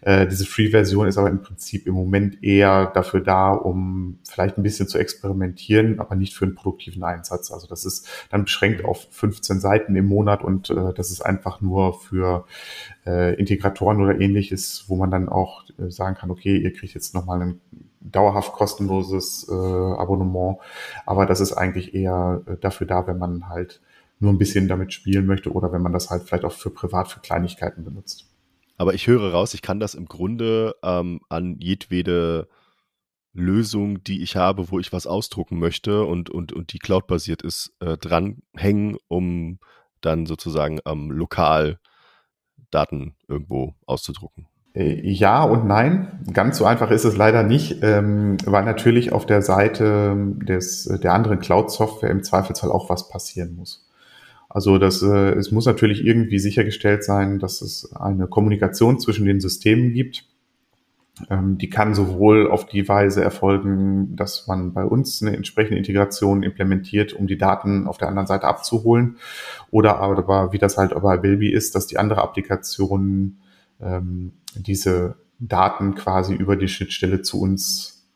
[0.00, 4.64] Äh, diese Free-Version ist aber im Prinzip im Moment eher dafür da, um vielleicht ein
[4.64, 7.52] bisschen zu experimentieren, aber nicht für einen produktiven Einsatz.
[7.52, 11.60] Also das ist dann beschränkt auf 15 Seiten im Monat und äh, das ist einfach
[11.60, 12.44] nur für
[13.06, 17.14] äh, Integratoren oder ähnliches, wo man dann auch äh, sagen kann, okay, ihr kriegt jetzt
[17.14, 17.60] nochmal ein
[18.10, 20.58] dauerhaft kostenloses äh, Abonnement,
[21.04, 23.80] aber das ist eigentlich eher äh, dafür da, wenn man halt
[24.18, 27.08] nur ein bisschen damit spielen möchte oder wenn man das halt vielleicht auch für privat,
[27.08, 28.26] für Kleinigkeiten benutzt.
[28.78, 32.48] Aber ich höre raus, ich kann das im Grunde ähm, an jedwede
[33.32, 37.74] Lösung, die ich habe, wo ich was ausdrucken möchte und, und, und die cloud-basiert ist,
[37.80, 39.58] äh, dranhängen, um
[40.00, 41.78] dann sozusagen ähm, lokal
[42.70, 44.48] Daten irgendwo auszudrucken?
[44.76, 46.20] Äh, ja und nein.
[46.32, 50.16] Ganz so einfach ist es leider nicht, ähm, weil natürlich auf der Seite
[50.46, 53.88] des, der anderen Cloud-Software im Zweifelsfall auch was passieren muss.
[54.48, 59.40] Also das, äh, es muss natürlich irgendwie sichergestellt sein, dass es eine Kommunikation zwischen den
[59.40, 60.24] Systemen gibt
[61.30, 66.42] ähm, die kann sowohl auf die Weise erfolgen, dass man bei uns eine entsprechende Integration
[66.42, 69.16] implementiert, um die Daten auf der anderen Seite abzuholen,
[69.70, 73.38] oder aber, wie das halt bei Bilby ist, dass die andere Applikation
[73.80, 78.06] ähm, diese Daten quasi über die Schnittstelle zu uns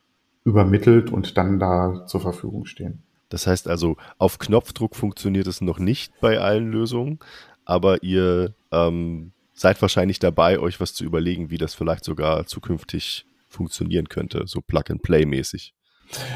[0.44, 3.02] übermittelt und dann da zur Verfügung stehen.
[3.28, 7.18] Das heißt also, auf Knopfdruck funktioniert es noch nicht bei allen Lösungen,
[7.64, 13.26] aber ihr ähm, seid wahrscheinlich dabei, euch was zu überlegen, wie das vielleicht sogar zukünftig
[13.48, 15.74] funktionieren könnte, so Plug-and-Play-mäßig.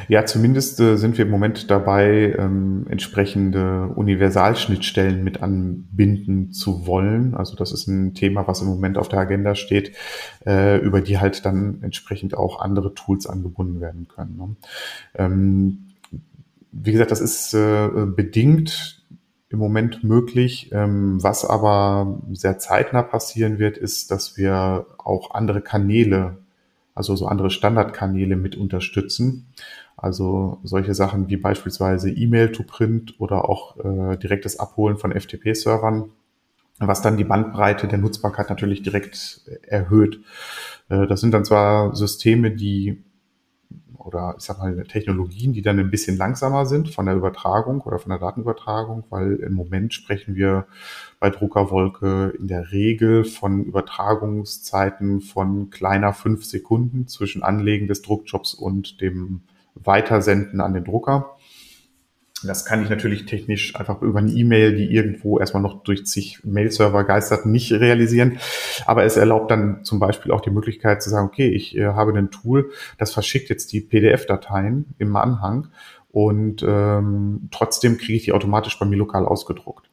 [0.09, 7.35] Ja, zumindest äh, sind wir im Moment dabei, ähm, entsprechende Universalschnittstellen mit anbinden zu wollen.
[7.35, 9.93] Also das ist ein Thema, was im Moment auf der Agenda steht,
[10.47, 14.37] äh, über die halt dann entsprechend auch andere Tools angebunden werden können.
[14.37, 14.57] Ne?
[15.15, 15.79] Ähm,
[16.71, 19.05] wie gesagt, das ist äh, bedingt
[19.49, 20.71] im Moment möglich.
[20.73, 26.39] Ähm, was aber sehr zeitnah passieren wird, ist, dass wir auch andere Kanäle,
[26.95, 29.47] also so andere Standardkanäle mit unterstützen.
[29.97, 36.11] Also solche Sachen wie beispielsweise E-Mail to Print oder auch äh, direktes Abholen von FTP-Servern,
[36.79, 40.21] was dann die Bandbreite der Nutzbarkeit natürlich direkt erhöht.
[40.89, 43.04] Äh, das sind dann zwar Systeme, die
[44.05, 47.99] oder ich sag mal Technologien, die dann ein bisschen langsamer sind von der Übertragung oder
[47.99, 50.67] von der Datenübertragung, weil im Moment sprechen wir
[51.21, 58.55] bei Druckerwolke in der Regel von Übertragungszeiten von kleiner fünf Sekunden zwischen Anlegen des Druckjobs
[58.55, 59.41] und dem
[59.75, 61.37] Weitersenden an den Drucker.
[62.43, 66.41] Das kann ich natürlich technisch einfach über eine E-Mail, die irgendwo erstmal noch durch zig
[66.45, 68.39] Mail-Server geistert, nicht realisieren.
[68.87, 72.13] Aber es erlaubt dann zum Beispiel auch die Möglichkeit zu sagen, okay, ich äh, habe
[72.19, 75.69] ein Tool, das verschickt jetzt die PDF-Dateien im Anhang
[76.11, 79.89] und ähm, trotzdem kriege ich die automatisch bei mir lokal ausgedruckt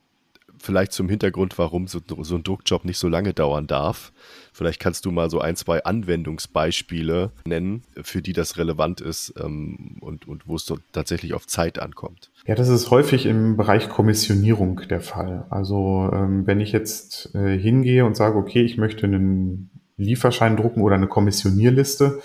[0.62, 4.14] vielleicht zum Hintergrund, warum so, so, ein Druckjob nicht so lange dauern darf.
[4.54, 9.98] Vielleicht kannst du mal so ein, zwei Anwendungsbeispiele nennen, für die das relevant ist ähm,
[10.02, 12.31] und, und wo es tatsächlich auf Zeit ankommt.
[12.46, 15.46] Ja, das ist häufig im Bereich Kommissionierung der Fall.
[15.50, 20.82] Also ähm, wenn ich jetzt äh, hingehe und sage, okay, ich möchte einen Lieferschein drucken
[20.82, 22.20] oder eine Kommissionierliste,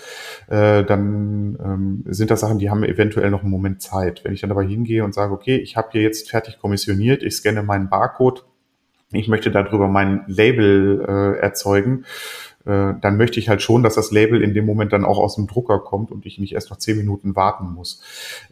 [0.47, 4.23] äh, dann ähm, sind das Sachen, die haben eventuell noch einen Moment Zeit.
[4.23, 7.35] Wenn ich dann aber hingehe und sage, okay, ich habe hier jetzt fertig kommissioniert, ich
[7.35, 8.43] scanne meinen Barcode
[9.11, 12.05] ich möchte darüber mein Label äh, erzeugen,
[12.67, 15.35] äh, dann möchte ich halt schon, dass das Label in dem Moment dann auch aus
[15.35, 18.01] dem Drucker kommt und ich nicht erst noch zehn Minuten warten muss.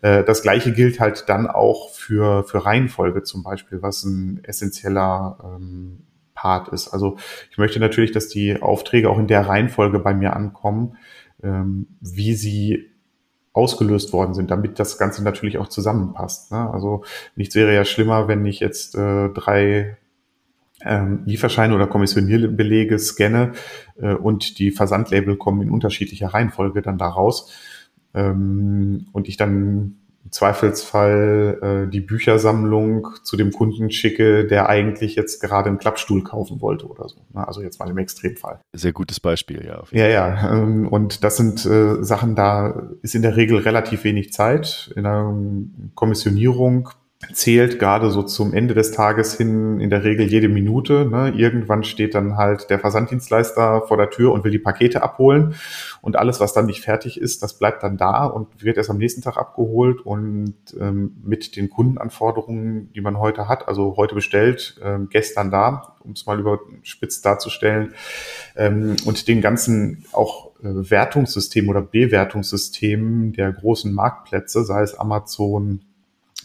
[0.01, 5.37] Äh, das gleiche gilt halt dann auch für, für Reihenfolge zum Beispiel, was ein essentieller
[5.43, 5.99] ähm,
[6.33, 6.89] Part ist.
[6.89, 7.17] Also
[7.51, 10.97] ich möchte natürlich, dass die Aufträge auch in der Reihenfolge bei mir ankommen,
[11.43, 12.91] ähm, wie sie
[13.51, 16.51] ausgelöst worden sind, damit das Ganze natürlich auch zusammenpasst.
[16.51, 16.69] Ne?
[16.71, 17.03] Also
[17.35, 19.97] nichts wäre ja schlimmer, wenn ich jetzt äh, drei
[20.83, 23.53] ähm, Lieferscheine oder Kommissionierbelege scanne
[23.99, 27.51] äh, und die Versandlabel kommen in unterschiedlicher Reihenfolge dann daraus
[28.13, 35.15] ähm, und ich dann im Zweifelsfall äh, die Büchersammlung zu dem Kunden schicke, der eigentlich
[35.15, 37.17] jetzt gerade einen Klappstuhl kaufen wollte oder so.
[37.31, 37.47] Ne?
[37.47, 38.59] Also jetzt mal im Extremfall.
[38.73, 39.83] Sehr gutes Beispiel, ja.
[39.91, 40.51] Ja, ja.
[40.51, 44.91] Ähm, und das sind äh, Sachen, da ist in der Regel relativ wenig Zeit.
[44.95, 45.31] In der
[45.93, 46.89] Kommissionierung
[47.33, 51.05] zählt gerade so zum Ende des Tages hin in der Regel jede Minute.
[51.05, 51.33] Ne?
[51.35, 55.55] Irgendwann steht dann halt der Versanddienstleister vor der Tür und will die Pakete abholen.
[56.01, 58.97] Und alles, was dann nicht fertig ist, das bleibt dann da und wird erst am
[58.97, 60.01] nächsten Tag abgeholt.
[60.01, 65.95] Und ähm, mit den Kundenanforderungen, die man heute hat, also heute bestellt, ähm, gestern da,
[66.03, 67.93] um es mal überspitzt darzustellen,
[68.55, 75.81] ähm, und den ganzen auch äh, Wertungssystem oder Bewertungssystem der großen Marktplätze, sei es Amazon,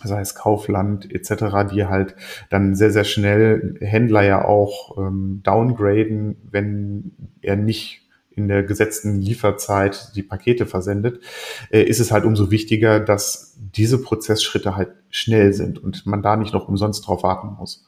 [0.05, 2.15] sei es Kaufland etc., die halt
[2.49, 9.21] dann sehr, sehr schnell Händler ja auch ähm, downgraden, wenn er nicht in der gesetzten
[9.21, 11.21] Lieferzeit die Pakete versendet,
[11.71, 16.37] äh, ist es halt umso wichtiger, dass diese Prozessschritte halt schnell sind und man da
[16.37, 17.87] nicht noch umsonst drauf warten muss.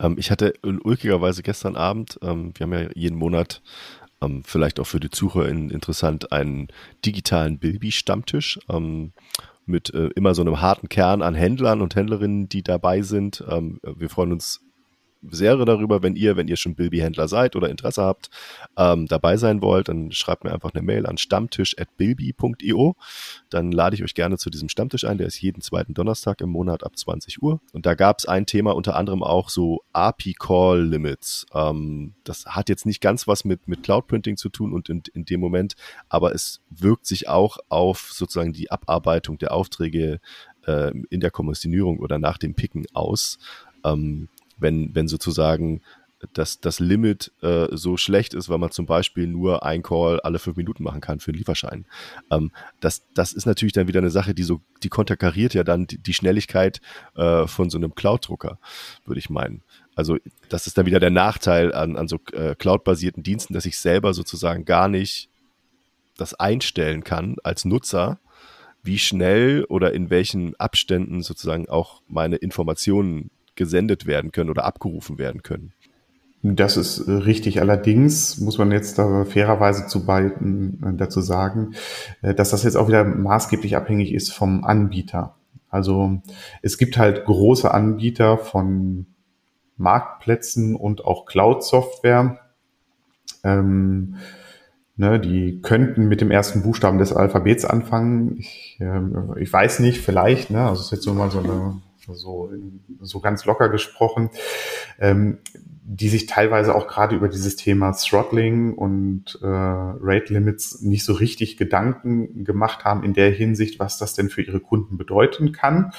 [0.00, 3.62] Ähm, ich hatte ulkigerweise gestern Abend, ähm, wir haben ja jeden Monat
[4.20, 6.68] ähm, vielleicht auch für die Zuhörer interessant, einen
[7.04, 8.58] digitalen Bilby-Stammtisch.
[9.66, 13.44] Mit äh, immer so einem harten Kern an Händlern und Händlerinnen, die dabei sind.
[13.48, 14.63] Ähm, wir freuen uns
[15.30, 18.30] sehr darüber, wenn ihr, wenn ihr schon Bilby-Händler seid oder Interesse habt,
[18.76, 22.96] ähm, dabei sein wollt, dann schreibt mir einfach eine Mail an stammtisch.bilby.io.
[23.50, 25.18] Dann lade ich euch gerne zu diesem Stammtisch ein.
[25.18, 27.60] Der ist jeden zweiten Donnerstag im Monat ab 20 Uhr.
[27.72, 31.46] Und da gab es ein Thema, unter anderem auch so API-Call-Limits.
[31.54, 35.24] Ähm, das hat jetzt nicht ganz was mit, mit Cloud-Printing zu tun und in, in
[35.24, 35.74] dem Moment,
[36.08, 40.20] aber es wirkt sich auch auf sozusagen die Abarbeitung der Aufträge
[40.66, 43.38] äh, in der Kommissionierung oder nach dem Picken aus.
[43.84, 45.82] Ähm, wenn, wenn sozusagen
[46.32, 50.38] das, das Limit äh, so schlecht ist, weil man zum Beispiel nur ein Call alle
[50.38, 51.86] fünf Minuten machen kann für einen Lieferschein.
[52.30, 52.50] Ähm,
[52.80, 55.98] das, das ist natürlich dann wieder eine Sache, die so, die konterkariert ja dann die,
[55.98, 56.80] die Schnelligkeit
[57.16, 58.58] äh, von so einem Cloud-Drucker,
[59.04, 59.62] würde ich meinen.
[59.94, 60.16] Also
[60.48, 64.14] das ist dann wieder der Nachteil an, an so äh, Cloud-basierten Diensten, dass ich selber
[64.14, 65.28] sozusagen gar nicht
[66.16, 68.18] das einstellen kann als Nutzer,
[68.82, 75.18] wie schnell oder in welchen Abständen sozusagen auch meine Informationen gesendet werden können oder abgerufen
[75.18, 75.72] werden können.
[76.46, 77.62] Das ist richtig.
[77.62, 81.74] Allerdings muss man jetzt da fairerweise zu beiden äh, dazu sagen,
[82.20, 85.36] äh, dass das jetzt auch wieder maßgeblich abhängig ist vom Anbieter.
[85.70, 86.20] Also
[86.60, 89.06] es gibt halt große Anbieter von
[89.78, 92.38] Marktplätzen und auch Cloud-Software.
[93.42, 94.16] Ähm,
[94.96, 98.36] ne, die könnten mit dem ersten Buchstaben des Alphabets anfangen.
[98.36, 100.50] Ich, äh, ich weiß nicht, vielleicht.
[100.50, 101.80] Ne, also es ist jetzt nur mal so eine
[102.12, 102.50] so,
[103.00, 104.30] so ganz locker gesprochen,
[104.98, 105.38] ähm,
[105.86, 111.12] die sich teilweise auch gerade über dieses Thema Throttling und äh, Rate Limits nicht so
[111.12, 115.92] richtig Gedanken gemacht haben in der Hinsicht, was das denn für ihre Kunden bedeuten kann.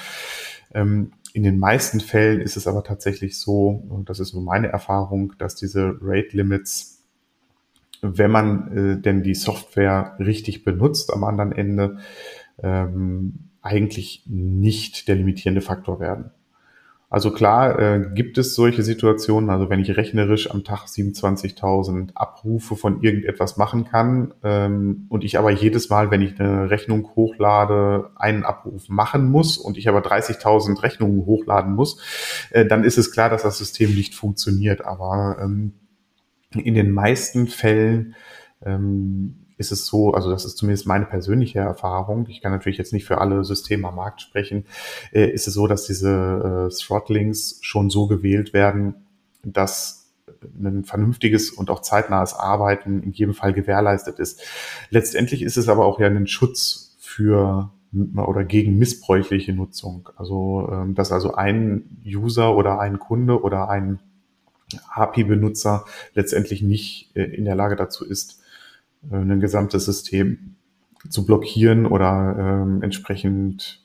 [0.74, 4.68] Ähm, in den meisten Fällen ist es aber tatsächlich so, und das ist nur meine
[4.68, 7.04] Erfahrung, dass diese Rate Limits,
[8.00, 11.98] wenn man äh, denn die Software richtig benutzt am anderen Ende,
[12.62, 16.30] ähm, eigentlich nicht der limitierende Faktor werden.
[17.08, 22.74] Also klar äh, gibt es solche Situationen, also wenn ich rechnerisch am Tag 27.000 Abrufe
[22.74, 28.10] von irgendetwas machen kann ähm, und ich aber jedes Mal, wenn ich eine Rechnung hochlade,
[28.16, 32.02] einen Abruf machen muss und ich aber 30.000 Rechnungen hochladen muss,
[32.50, 34.84] äh, dann ist es klar, dass das System nicht funktioniert.
[34.84, 35.74] Aber ähm,
[36.54, 38.16] in den meisten Fällen
[38.64, 42.92] ähm, ist es so, also das ist zumindest meine persönliche Erfahrung, ich kann natürlich jetzt
[42.92, 44.66] nicht für alle Systeme am Markt sprechen,
[45.12, 49.06] äh, ist es so, dass diese äh, Throttlings schon so gewählt werden,
[49.42, 54.42] dass ein vernünftiges und auch zeitnahes Arbeiten in jedem Fall gewährleistet ist.
[54.90, 57.70] Letztendlich ist es aber auch ja ein Schutz für
[58.16, 60.10] oder gegen missbräuchliche Nutzung.
[60.16, 64.00] Also, ähm, dass also ein User oder ein Kunde oder ein
[64.90, 65.84] API-Benutzer
[66.14, 68.42] letztendlich nicht äh, in der Lage dazu ist,
[69.10, 70.56] äh, ein gesamtes System
[71.08, 73.84] zu blockieren oder ähm, entsprechend,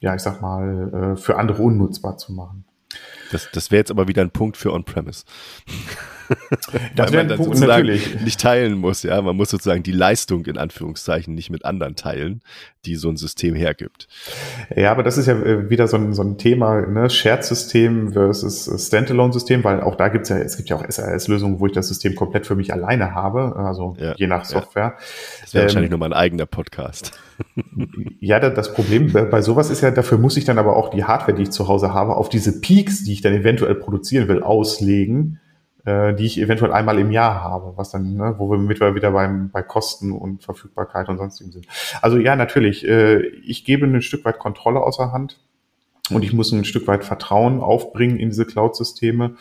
[0.00, 2.64] ja, ich sag mal, äh, für andere unnutzbar zu machen.
[3.30, 5.24] Das, das wäre jetzt aber wieder ein Punkt für On-Premise.
[6.94, 8.20] Das wäre ein Punkt natürlich.
[8.22, 9.20] nicht teilen muss, ja.
[9.22, 12.42] Man muss sozusagen die Leistung in Anführungszeichen nicht mit anderen teilen,
[12.84, 14.08] die so ein System hergibt.
[14.74, 17.08] Ja, aber das ist ja äh, wieder so ein, so ein Thema, ne?
[17.08, 21.72] Shared-System versus Standalone-System, weil auch da gibt's ja, es gibt ja auch SAS-Lösungen, wo ich
[21.72, 24.82] das System komplett für mich alleine habe, also ja, je nach Software.
[24.82, 24.96] Ja.
[25.42, 27.12] Das wäre ähm, wahrscheinlich nur mein eigener Podcast.
[28.20, 31.34] Ja, das Problem bei sowas ist ja, dafür muss ich dann aber auch die Hardware,
[31.36, 35.38] die ich zu Hause habe, auf diese Peaks, die ich dann eventuell produzieren will, auslegen
[35.88, 39.10] äh, die ich eventuell einmal im Jahr habe, was dann, ne, wo wir mittlerweile wieder
[39.10, 41.66] beim, bei Kosten und Verfügbarkeit und sonstigen sind.
[42.02, 45.40] Also ja, natürlich, äh, ich gebe ein Stück weit Kontrolle außer Hand
[46.10, 49.36] und ich muss ein Stück weit Vertrauen aufbringen in diese Cloud-Systeme.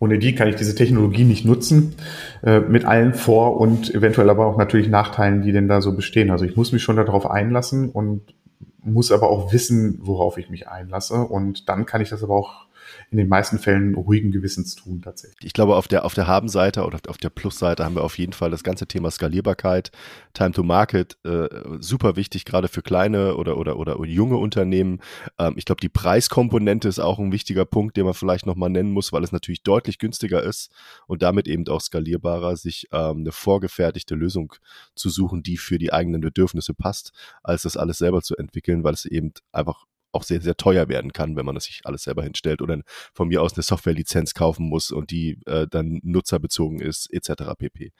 [0.00, 1.94] Ohne die kann ich diese Technologie nicht nutzen,
[2.42, 6.32] äh, mit allen Vor- und eventuell aber auch natürlich Nachteilen, die denn da so bestehen.
[6.32, 8.34] Also ich muss mich schon darauf einlassen und
[8.82, 11.14] muss aber auch wissen, worauf ich mich einlasse.
[11.14, 12.66] Und dann kann ich das aber auch
[13.12, 15.44] in den meisten Fällen ruhigen Gewissens tun tatsächlich.
[15.44, 18.32] Ich glaube, auf der, auf der Haben-Seite oder auf der Plus-Seite haben wir auf jeden
[18.32, 19.90] Fall das ganze Thema Skalierbarkeit,
[20.32, 21.48] Time to Market, äh,
[21.78, 25.00] super wichtig, gerade für kleine oder, oder, oder junge Unternehmen.
[25.38, 28.92] Ähm, ich glaube, die Preiskomponente ist auch ein wichtiger Punkt, den man vielleicht nochmal nennen
[28.92, 30.72] muss, weil es natürlich deutlich günstiger ist
[31.06, 34.54] und damit eben auch skalierbarer, sich ähm, eine vorgefertigte Lösung
[34.94, 38.94] zu suchen, die für die eigenen Bedürfnisse passt, als das alles selber zu entwickeln, weil
[38.94, 42.22] es eben einfach auch sehr, sehr teuer werden kann, wenn man das sich alles selber
[42.22, 42.80] hinstellt oder
[43.14, 47.54] von mir aus eine Softwarelizenz kaufen muss und die äh, dann nutzerbezogen ist, etc.
[47.58, 47.92] pp.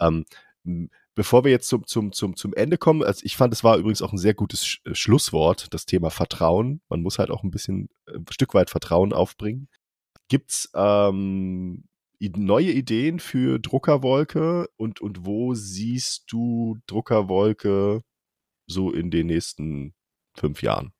[0.00, 0.24] Ähm,
[1.14, 4.02] bevor wir jetzt zum, zum, zum, zum Ende kommen, also ich fand, es war übrigens
[4.02, 6.82] auch ein sehr gutes Sch äh, Schlusswort, das Thema Vertrauen.
[6.88, 9.68] Man muss halt auch ein bisschen, äh, ein Stück weit Vertrauen aufbringen.
[10.28, 11.84] Gibt's ähm,
[12.20, 18.02] neue Ideen für Druckerwolke und, und wo siehst du Druckerwolke
[18.66, 19.94] so in den nächsten
[20.34, 20.92] fünf Jahren?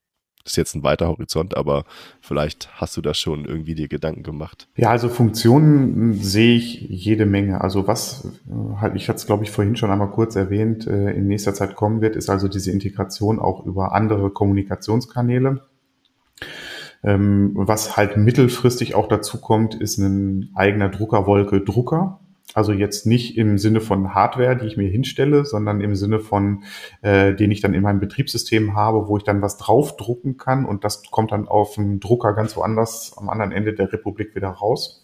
[0.45, 1.85] Das ist jetzt ein weiter Horizont, aber
[2.21, 4.69] vielleicht hast du da schon irgendwie dir Gedanken gemacht.
[4.77, 7.61] Ja, also Funktionen sehe ich jede Menge.
[7.61, 11.11] Also was äh, halt, ich hatte es glaube ich vorhin schon einmal kurz erwähnt, äh,
[11.11, 15.63] in nächster Zeit kommen wird, ist also diese Integration auch über andere Kommunikationskanäle.
[17.03, 22.20] Ähm, was halt mittelfristig auch dazu kommt, ist ein eigener Druckerwolke Drucker.
[22.55, 26.65] Also jetzt nicht im Sinne von Hardware, die ich mir hinstelle, sondern im Sinne von,
[27.03, 30.83] äh, den ich dann in meinem Betriebssystem habe, wo ich dann was draufdrucken kann und
[30.85, 35.01] das kommt dann auf dem Drucker ganz woanders am anderen Ende der Republik wieder raus.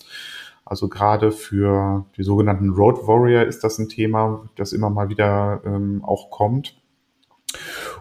[0.64, 5.62] Also gerade für die sogenannten Road Warrior ist das ein Thema, das immer mal wieder
[5.64, 6.76] ähm, auch kommt.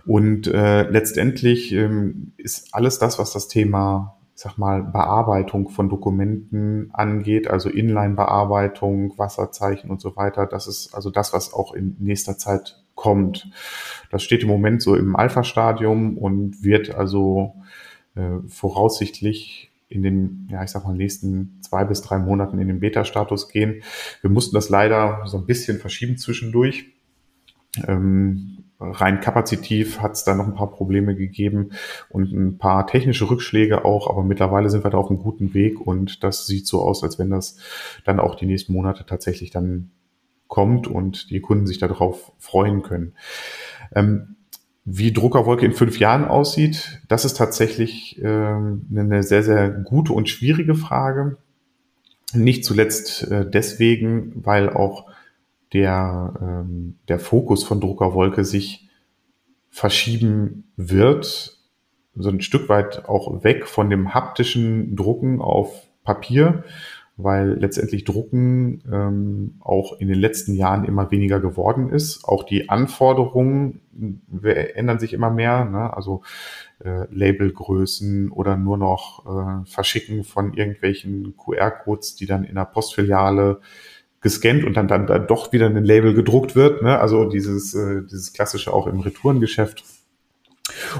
[0.07, 6.89] Und äh, letztendlich ähm, ist alles das, was das Thema sag mal, Bearbeitung von Dokumenten
[6.93, 10.45] angeht, also Inline-Bearbeitung, Wasserzeichen und so weiter.
[10.45, 13.49] Das ist also das, was auch in nächster Zeit kommt.
[14.11, 17.55] Das steht im Moment so im Alpha-Stadium und wird also
[18.15, 22.81] äh, voraussichtlich in den, ja, ich sag mal, nächsten zwei bis drei Monaten in den
[22.81, 23.83] Beta-Status gehen.
[24.19, 26.87] Wir mussten das leider so ein bisschen verschieben zwischendurch.
[27.87, 31.71] Ähm, rein kapazitiv hat es da noch ein paar Probleme gegeben
[32.09, 35.79] und ein paar technische Rückschläge auch, aber mittlerweile sind wir da auf einem guten Weg
[35.79, 37.57] und das sieht so aus, als wenn das
[38.03, 39.91] dann auch die nächsten Monate tatsächlich dann
[40.47, 43.13] kommt und die Kunden sich darauf freuen können.
[43.93, 44.35] Ähm,
[44.85, 50.29] wie Druckerwolke in fünf Jahren aussieht, das ist tatsächlich äh, eine sehr, sehr gute und
[50.29, 51.37] schwierige Frage.
[52.33, 55.07] Nicht zuletzt äh, deswegen, weil auch
[55.75, 58.89] der, ähm, der Fokus von Druckerwolke sich
[59.69, 61.57] verschieben wird,
[62.15, 66.63] so ein Stück weit auch weg von dem haptischen Drucken auf Papier,
[67.17, 72.23] weil letztendlich Drucken ähm, auch in den letzten Jahren immer weniger geworden ist.
[72.23, 73.81] Auch die Anforderungen
[74.75, 75.93] ändern sich immer mehr, ne?
[75.93, 76.23] also
[76.83, 83.59] äh, Labelgrößen oder nur noch äh, Verschicken von irgendwelchen QR-Codes, die dann in der Postfiliale
[84.25, 86.81] gescannt und dann, dann, dann doch wieder ein Label gedruckt wird.
[86.81, 86.97] Ne?
[86.97, 89.83] Also dieses, äh, dieses klassische auch im Retourengeschäft.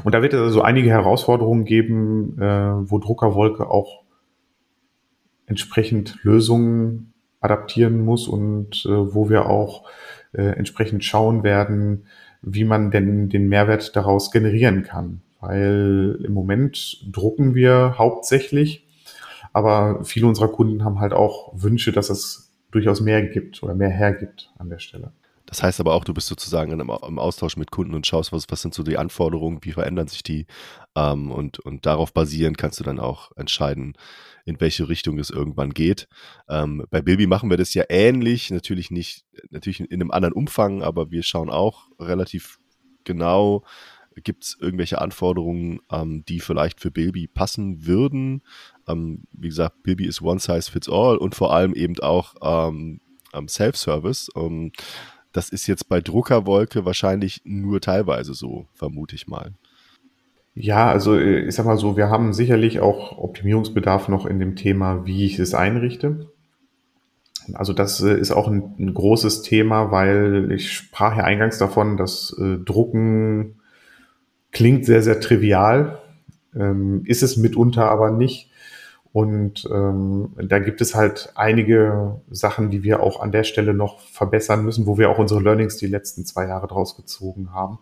[0.04, 4.04] Und da wird es also einige Herausforderungen geben, äh, wo Druckerwolke auch
[5.48, 9.90] entsprechend Lösungen adaptieren muss und äh, wo wir auch
[10.34, 12.06] äh, entsprechend schauen werden,
[12.44, 15.22] wie man denn den Mehrwert daraus generieren kann.
[15.42, 18.86] Weil im Moment drucken wir hauptsächlich,
[19.52, 23.90] aber viele unserer Kunden haben halt auch Wünsche, dass es durchaus mehr gibt oder mehr
[23.90, 25.12] hergibt an der Stelle.
[25.46, 28.62] Das heißt aber auch, du bist sozusagen im, Austausch mit Kunden und schaust, was, was
[28.62, 30.48] sind so die Anforderungen, wie verändern sich die
[30.96, 33.94] ähm, und, und darauf basierend kannst du dann auch entscheiden,
[34.46, 36.08] in welche Richtung es irgendwann geht.
[36.50, 40.82] Ähm, bei Bilby machen wir das ja ähnlich, natürlich nicht, natürlich in einem anderen Umfang,
[40.82, 42.58] aber wir schauen auch relativ
[43.04, 43.64] genau,
[44.24, 48.44] Gibt es irgendwelche Anforderungen, ähm, die vielleicht für Bilby passen würden?
[48.88, 53.00] Ähm, wie gesagt, Bilby ist One Size Fits All und vor allem eben auch ähm,
[53.48, 54.30] Self-Service.
[54.36, 54.72] Ähm,
[55.34, 59.52] das ist jetzt bei Druckerwolke wahrscheinlich nur teilweise so, vermute ich mal.
[60.54, 64.56] Ja, also äh, ich sag mal so, wir haben sicherlich auch Optimierungsbedarf noch in dem
[64.56, 66.32] Thema, wie ich es einrichte.
[67.54, 71.98] Also das äh, ist auch ein, ein großes Thema, weil ich sprach ja eingangs davon,
[71.98, 73.60] dass äh, Drucken
[74.56, 76.00] klingt sehr, sehr trivial,
[76.56, 78.50] ähm, ist es mitunter aber nicht.
[79.12, 84.00] Und ähm, da gibt es halt einige Sachen, die wir auch an der Stelle noch
[84.00, 87.80] verbessern müssen, wo wir auch unsere Learnings die letzten zwei Jahre draus gezogen haben.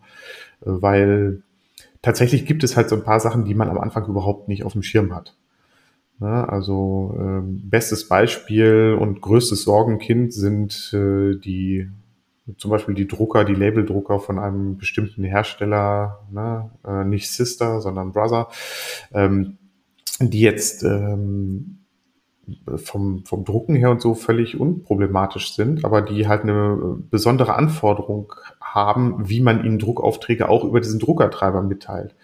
[0.62, 1.44] Äh, weil
[2.02, 4.74] tatsächlich gibt es halt so ein paar Sachen, die man am Anfang überhaupt nicht auf
[4.74, 5.36] dem Schirm hat.
[6.20, 11.90] Ja, also ähm, bestes Beispiel und größtes Sorgenkind sind äh, die
[12.58, 18.12] zum Beispiel die Drucker, die Labeldrucker von einem bestimmten Hersteller, ne, äh, nicht Sister, sondern
[18.12, 18.50] Brother,
[19.14, 19.58] ähm,
[20.20, 21.80] die jetzt ähm,
[22.76, 28.34] vom, vom Drucken her und so völlig unproblematisch sind, aber die halt eine besondere Anforderung
[28.60, 32.16] haben, wie man ihnen Druckaufträge auch über diesen Druckertreiber mitteilt.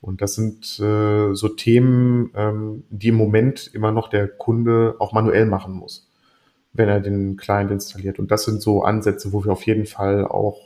[0.00, 5.12] Und das sind äh, so Themen, ähm, die im Moment immer noch der Kunde auch
[5.12, 6.10] manuell machen muss,
[6.72, 8.18] wenn er den Client installiert.
[8.18, 10.58] Und das sind so Ansätze, wo wir auf jeden Fall auch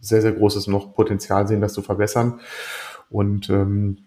[0.00, 2.40] sehr, sehr großes noch Potenzial sehen, das zu verbessern.
[3.10, 3.98] Und ähm,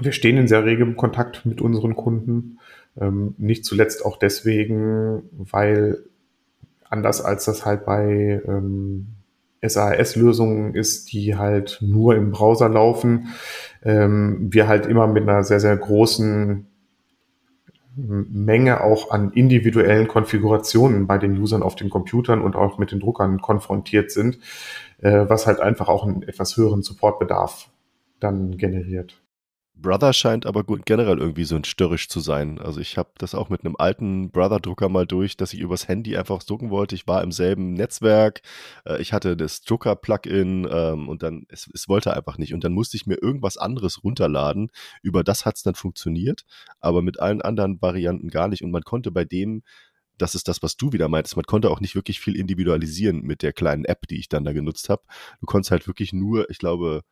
[0.00, 2.58] wir stehen in sehr regem Kontakt mit unseren Kunden.
[3.00, 6.04] Ähm, nicht zuletzt auch deswegen, weil
[6.88, 9.08] anders als das halt bei ähm,
[9.62, 13.28] SAS-Lösungen ist, die halt nur im Browser laufen,
[13.82, 16.66] ähm, wir halt immer mit einer sehr, sehr großen
[17.98, 23.00] Menge auch an individuellen Konfigurationen bei den Usern auf den Computern und auch mit den
[23.00, 24.38] Druckern konfrontiert sind,
[24.98, 27.70] äh, was halt einfach auch einen etwas höheren Supportbedarf
[28.20, 29.20] dann generiert.
[29.80, 32.58] Brother scheint aber gut generell irgendwie so ein störrisch zu sein.
[32.58, 36.16] Also ich habe das auch mit einem alten Brother-Drucker mal durch, dass ich übers Handy
[36.16, 36.96] einfach drucken wollte.
[36.96, 38.42] Ich war im selben Netzwerk,
[38.84, 42.54] äh, ich hatte das Drucker-Plugin ähm, und dann, es, es wollte einfach nicht.
[42.54, 44.70] Und dann musste ich mir irgendwas anderes runterladen.
[45.02, 46.44] Über das hat es dann funktioniert,
[46.80, 48.62] aber mit allen anderen Varianten gar nicht.
[48.62, 49.62] Und man konnte bei dem
[50.18, 51.36] das ist das, was du wieder meintest.
[51.36, 54.52] Man konnte auch nicht wirklich viel individualisieren mit der kleinen App, die ich dann da
[54.52, 55.02] genutzt habe.
[55.40, 57.02] Du konntest halt wirklich nur, ich glaube,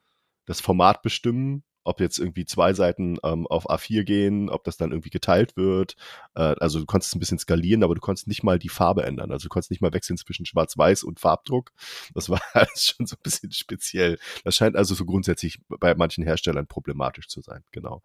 [0.45, 4.91] das Format bestimmen ob jetzt irgendwie zwei Seiten ähm, auf A4 gehen, ob das dann
[4.91, 5.95] irgendwie geteilt wird.
[6.35, 9.31] Äh, also du konntest ein bisschen skalieren, aber du konntest nicht mal die Farbe ändern.
[9.31, 11.71] Also du konntest nicht mal wechseln zwischen Schwarz-Weiß und Farbdruck.
[12.13, 12.41] Das war
[12.75, 14.19] schon so ein bisschen speziell.
[14.43, 17.63] Das scheint also so grundsätzlich bei manchen Herstellern problematisch zu sein.
[17.71, 18.03] Genau.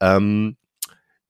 [0.00, 0.56] Ähm,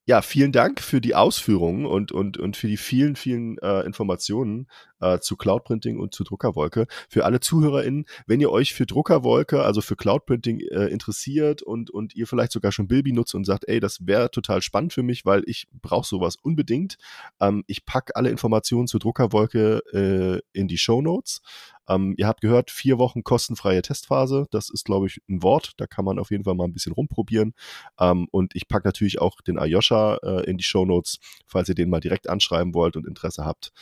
[0.04, 4.66] ja, vielen Dank für die Ausführungen und, und, und für die vielen, vielen äh, Informationen
[5.02, 6.86] äh, zu Cloudprinting und zu Druckerwolke.
[7.08, 12.14] Für alle ZuhörerInnen, wenn ihr euch für Druckerwolke, also für Cloudprinting äh, interessiert und, und
[12.14, 15.24] ihr vielleicht sogar schon Bilby nutzt und sagt, ey, das wäre total spannend für mich,
[15.26, 16.96] weil ich brauche sowas unbedingt.
[17.40, 21.42] Ähm, ich packe alle Informationen zu Druckerwolke äh, in die Show Notes.
[21.88, 24.46] Ähm, ihr habt gehört, vier Wochen kostenfreie Testphase.
[24.50, 25.72] Das ist, glaube ich, ein Wort.
[25.78, 27.54] Da kann man auf jeden Fall mal ein bisschen rumprobieren.
[27.98, 31.74] Ähm, und ich packe natürlich auch den Ayosha äh, in die Show Notes, falls ihr
[31.74, 33.72] den mal direkt anschreiben wollt und Interesse habt.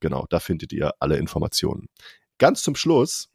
[0.00, 1.88] Genau, da findet ihr alle Informationen.
[2.38, 3.30] Ganz zum Schluss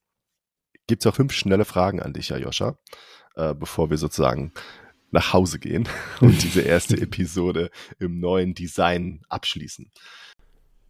[0.88, 2.78] gibt es auch fünf schnelle Fragen an dich, Ayosha,
[3.36, 4.54] äh, bevor wir sozusagen
[5.12, 5.88] nach Hause gehen
[6.22, 9.92] und diese erste Episode im neuen Design abschließen.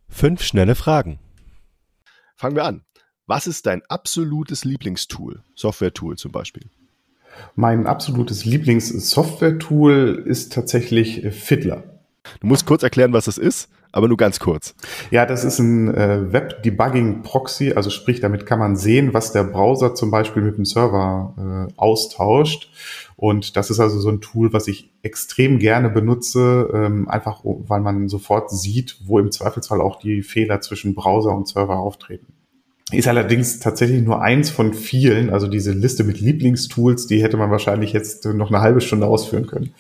[0.09, 1.19] Fünf schnelle Fragen.
[2.35, 2.83] Fangen wir an.
[3.25, 5.43] Was ist dein absolutes Lieblingstool?
[5.55, 6.69] Software-Tool zum Beispiel.
[7.55, 12.01] Mein absolutes Lieblings-Software-Tool ist tatsächlich Fiddler.
[12.41, 14.75] Du musst kurz erklären, was das ist, aber nur ganz kurz.
[15.11, 19.95] Ja, das ist ein äh, Web-Debugging-Proxy, also sprich, damit kann man sehen, was der Browser
[19.95, 22.69] zum Beispiel mit dem Server äh, austauscht.
[23.15, 27.79] Und das ist also so ein Tool, was ich extrem gerne benutze, ähm, einfach weil
[27.79, 32.33] man sofort sieht, wo im Zweifelsfall auch die Fehler zwischen Browser und Server auftreten.
[32.91, 35.29] Ist allerdings tatsächlich nur eins von vielen.
[35.29, 39.47] Also diese Liste mit Lieblingstools, die hätte man wahrscheinlich jetzt noch eine halbe Stunde ausführen
[39.47, 39.73] können.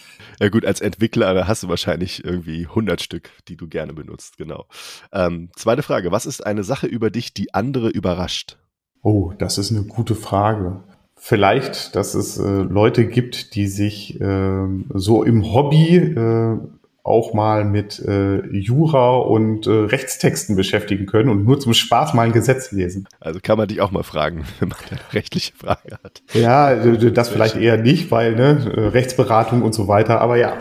[0.43, 4.65] Ja gut, als Entwickler hast du wahrscheinlich irgendwie 100 Stück, die du gerne benutzt, genau.
[5.13, 8.57] Ähm, zweite Frage, was ist eine Sache über dich, die andere überrascht?
[9.03, 10.83] Oh, das ist eine gute Frage.
[11.15, 16.57] Vielleicht, dass es äh, Leute gibt, die sich äh, so im Hobby äh,
[17.03, 22.23] auch mal mit äh, Jura und äh, Rechtstexten beschäftigen können und nur zum Spaß mal
[22.23, 23.09] ein Gesetz lesen.
[23.19, 26.21] Also kann man dich auch mal fragen, wenn man eine rechtliche Frage hat.
[26.33, 30.57] Ja, das vielleicht eher nicht, weil ne, Rechtsberatung und so weiter, aber ja.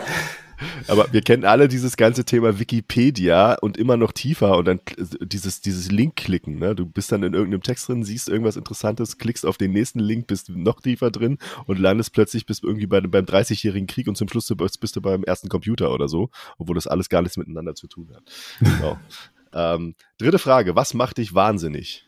[0.87, 4.79] Aber wir kennen alle dieses ganze Thema Wikipedia und immer noch tiefer und dann
[5.21, 6.59] dieses, dieses Link-Klicken.
[6.59, 6.75] Ne?
[6.75, 10.27] Du bist dann in irgendeinem Text drin, siehst irgendwas Interessantes, klickst auf den nächsten Link,
[10.27, 14.27] bist noch tiefer drin und landest plötzlich bist irgendwie bei, beim 30-jährigen Krieg und zum
[14.27, 17.87] Schluss bist du beim ersten Computer oder so, obwohl das alles gar nichts miteinander zu
[17.87, 18.23] tun hat.
[18.59, 18.97] Genau.
[19.53, 22.05] ähm, dritte Frage, was macht dich wahnsinnig?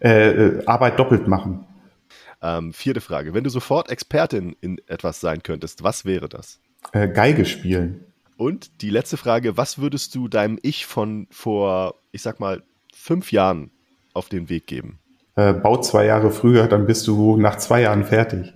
[0.00, 1.64] Äh, äh, Arbeit doppelt machen.
[2.40, 6.60] Ähm, vierte Frage, wenn du sofort Expertin in etwas sein könntest, was wäre das?
[6.92, 8.04] Äh, Geige spielen.
[8.36, 12.62] Und die letzte Frage, was würdest du deinem Ich von vor, ich sag mal,
[12.94, 13.70] fünf Jahren
[14.14, 14.98] auf den Weg geben?
[15.34, 18.52] Äh, bau zwei Jahre früher, dann bist du nach zwei Jahren fertig.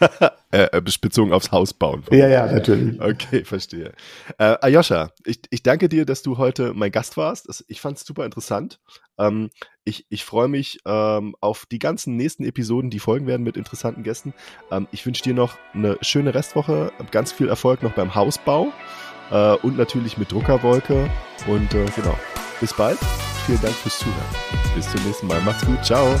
[0.52, 2.02] Äh, äh, bezogen aufs Haus bauen.
[2.10, 3.00] Ja, ja, natürlich.
[3.00, 3.92] Okay, verstehe.
[4.36, 7.64] Äh, Ayosha, ich, ich danke dir, dass du heute mein Gast warst.
[7.68, 8.80] Ich fand es super interessant.
[9.16, 9.50] Ähm,
[9.84, 14.02] ich ich freue mich ähm, auf die ganzen nächsten Episoden, die folgen werden mit interessanten
[14.02, 14.34] Gästen.
[14.72, 18.72] Ähm, ich wünsche dir noch eine schöne Restwoche, ganz viel Erfolg noch beim Hausbau
[19.30, 21.08] äh, und natürlich mit Druckerwolke.
[21.46, 22.18] Und äh, genau,
[22.60, 22.98] bis bald.
[23.46, 24.74] Vielen Dank fürs Zuhören.
[24.74, 25.40] Bis zum nächsten Mal.
[25.42, 25.84] Macht's gut.
[25.84, 26.20] Ciao.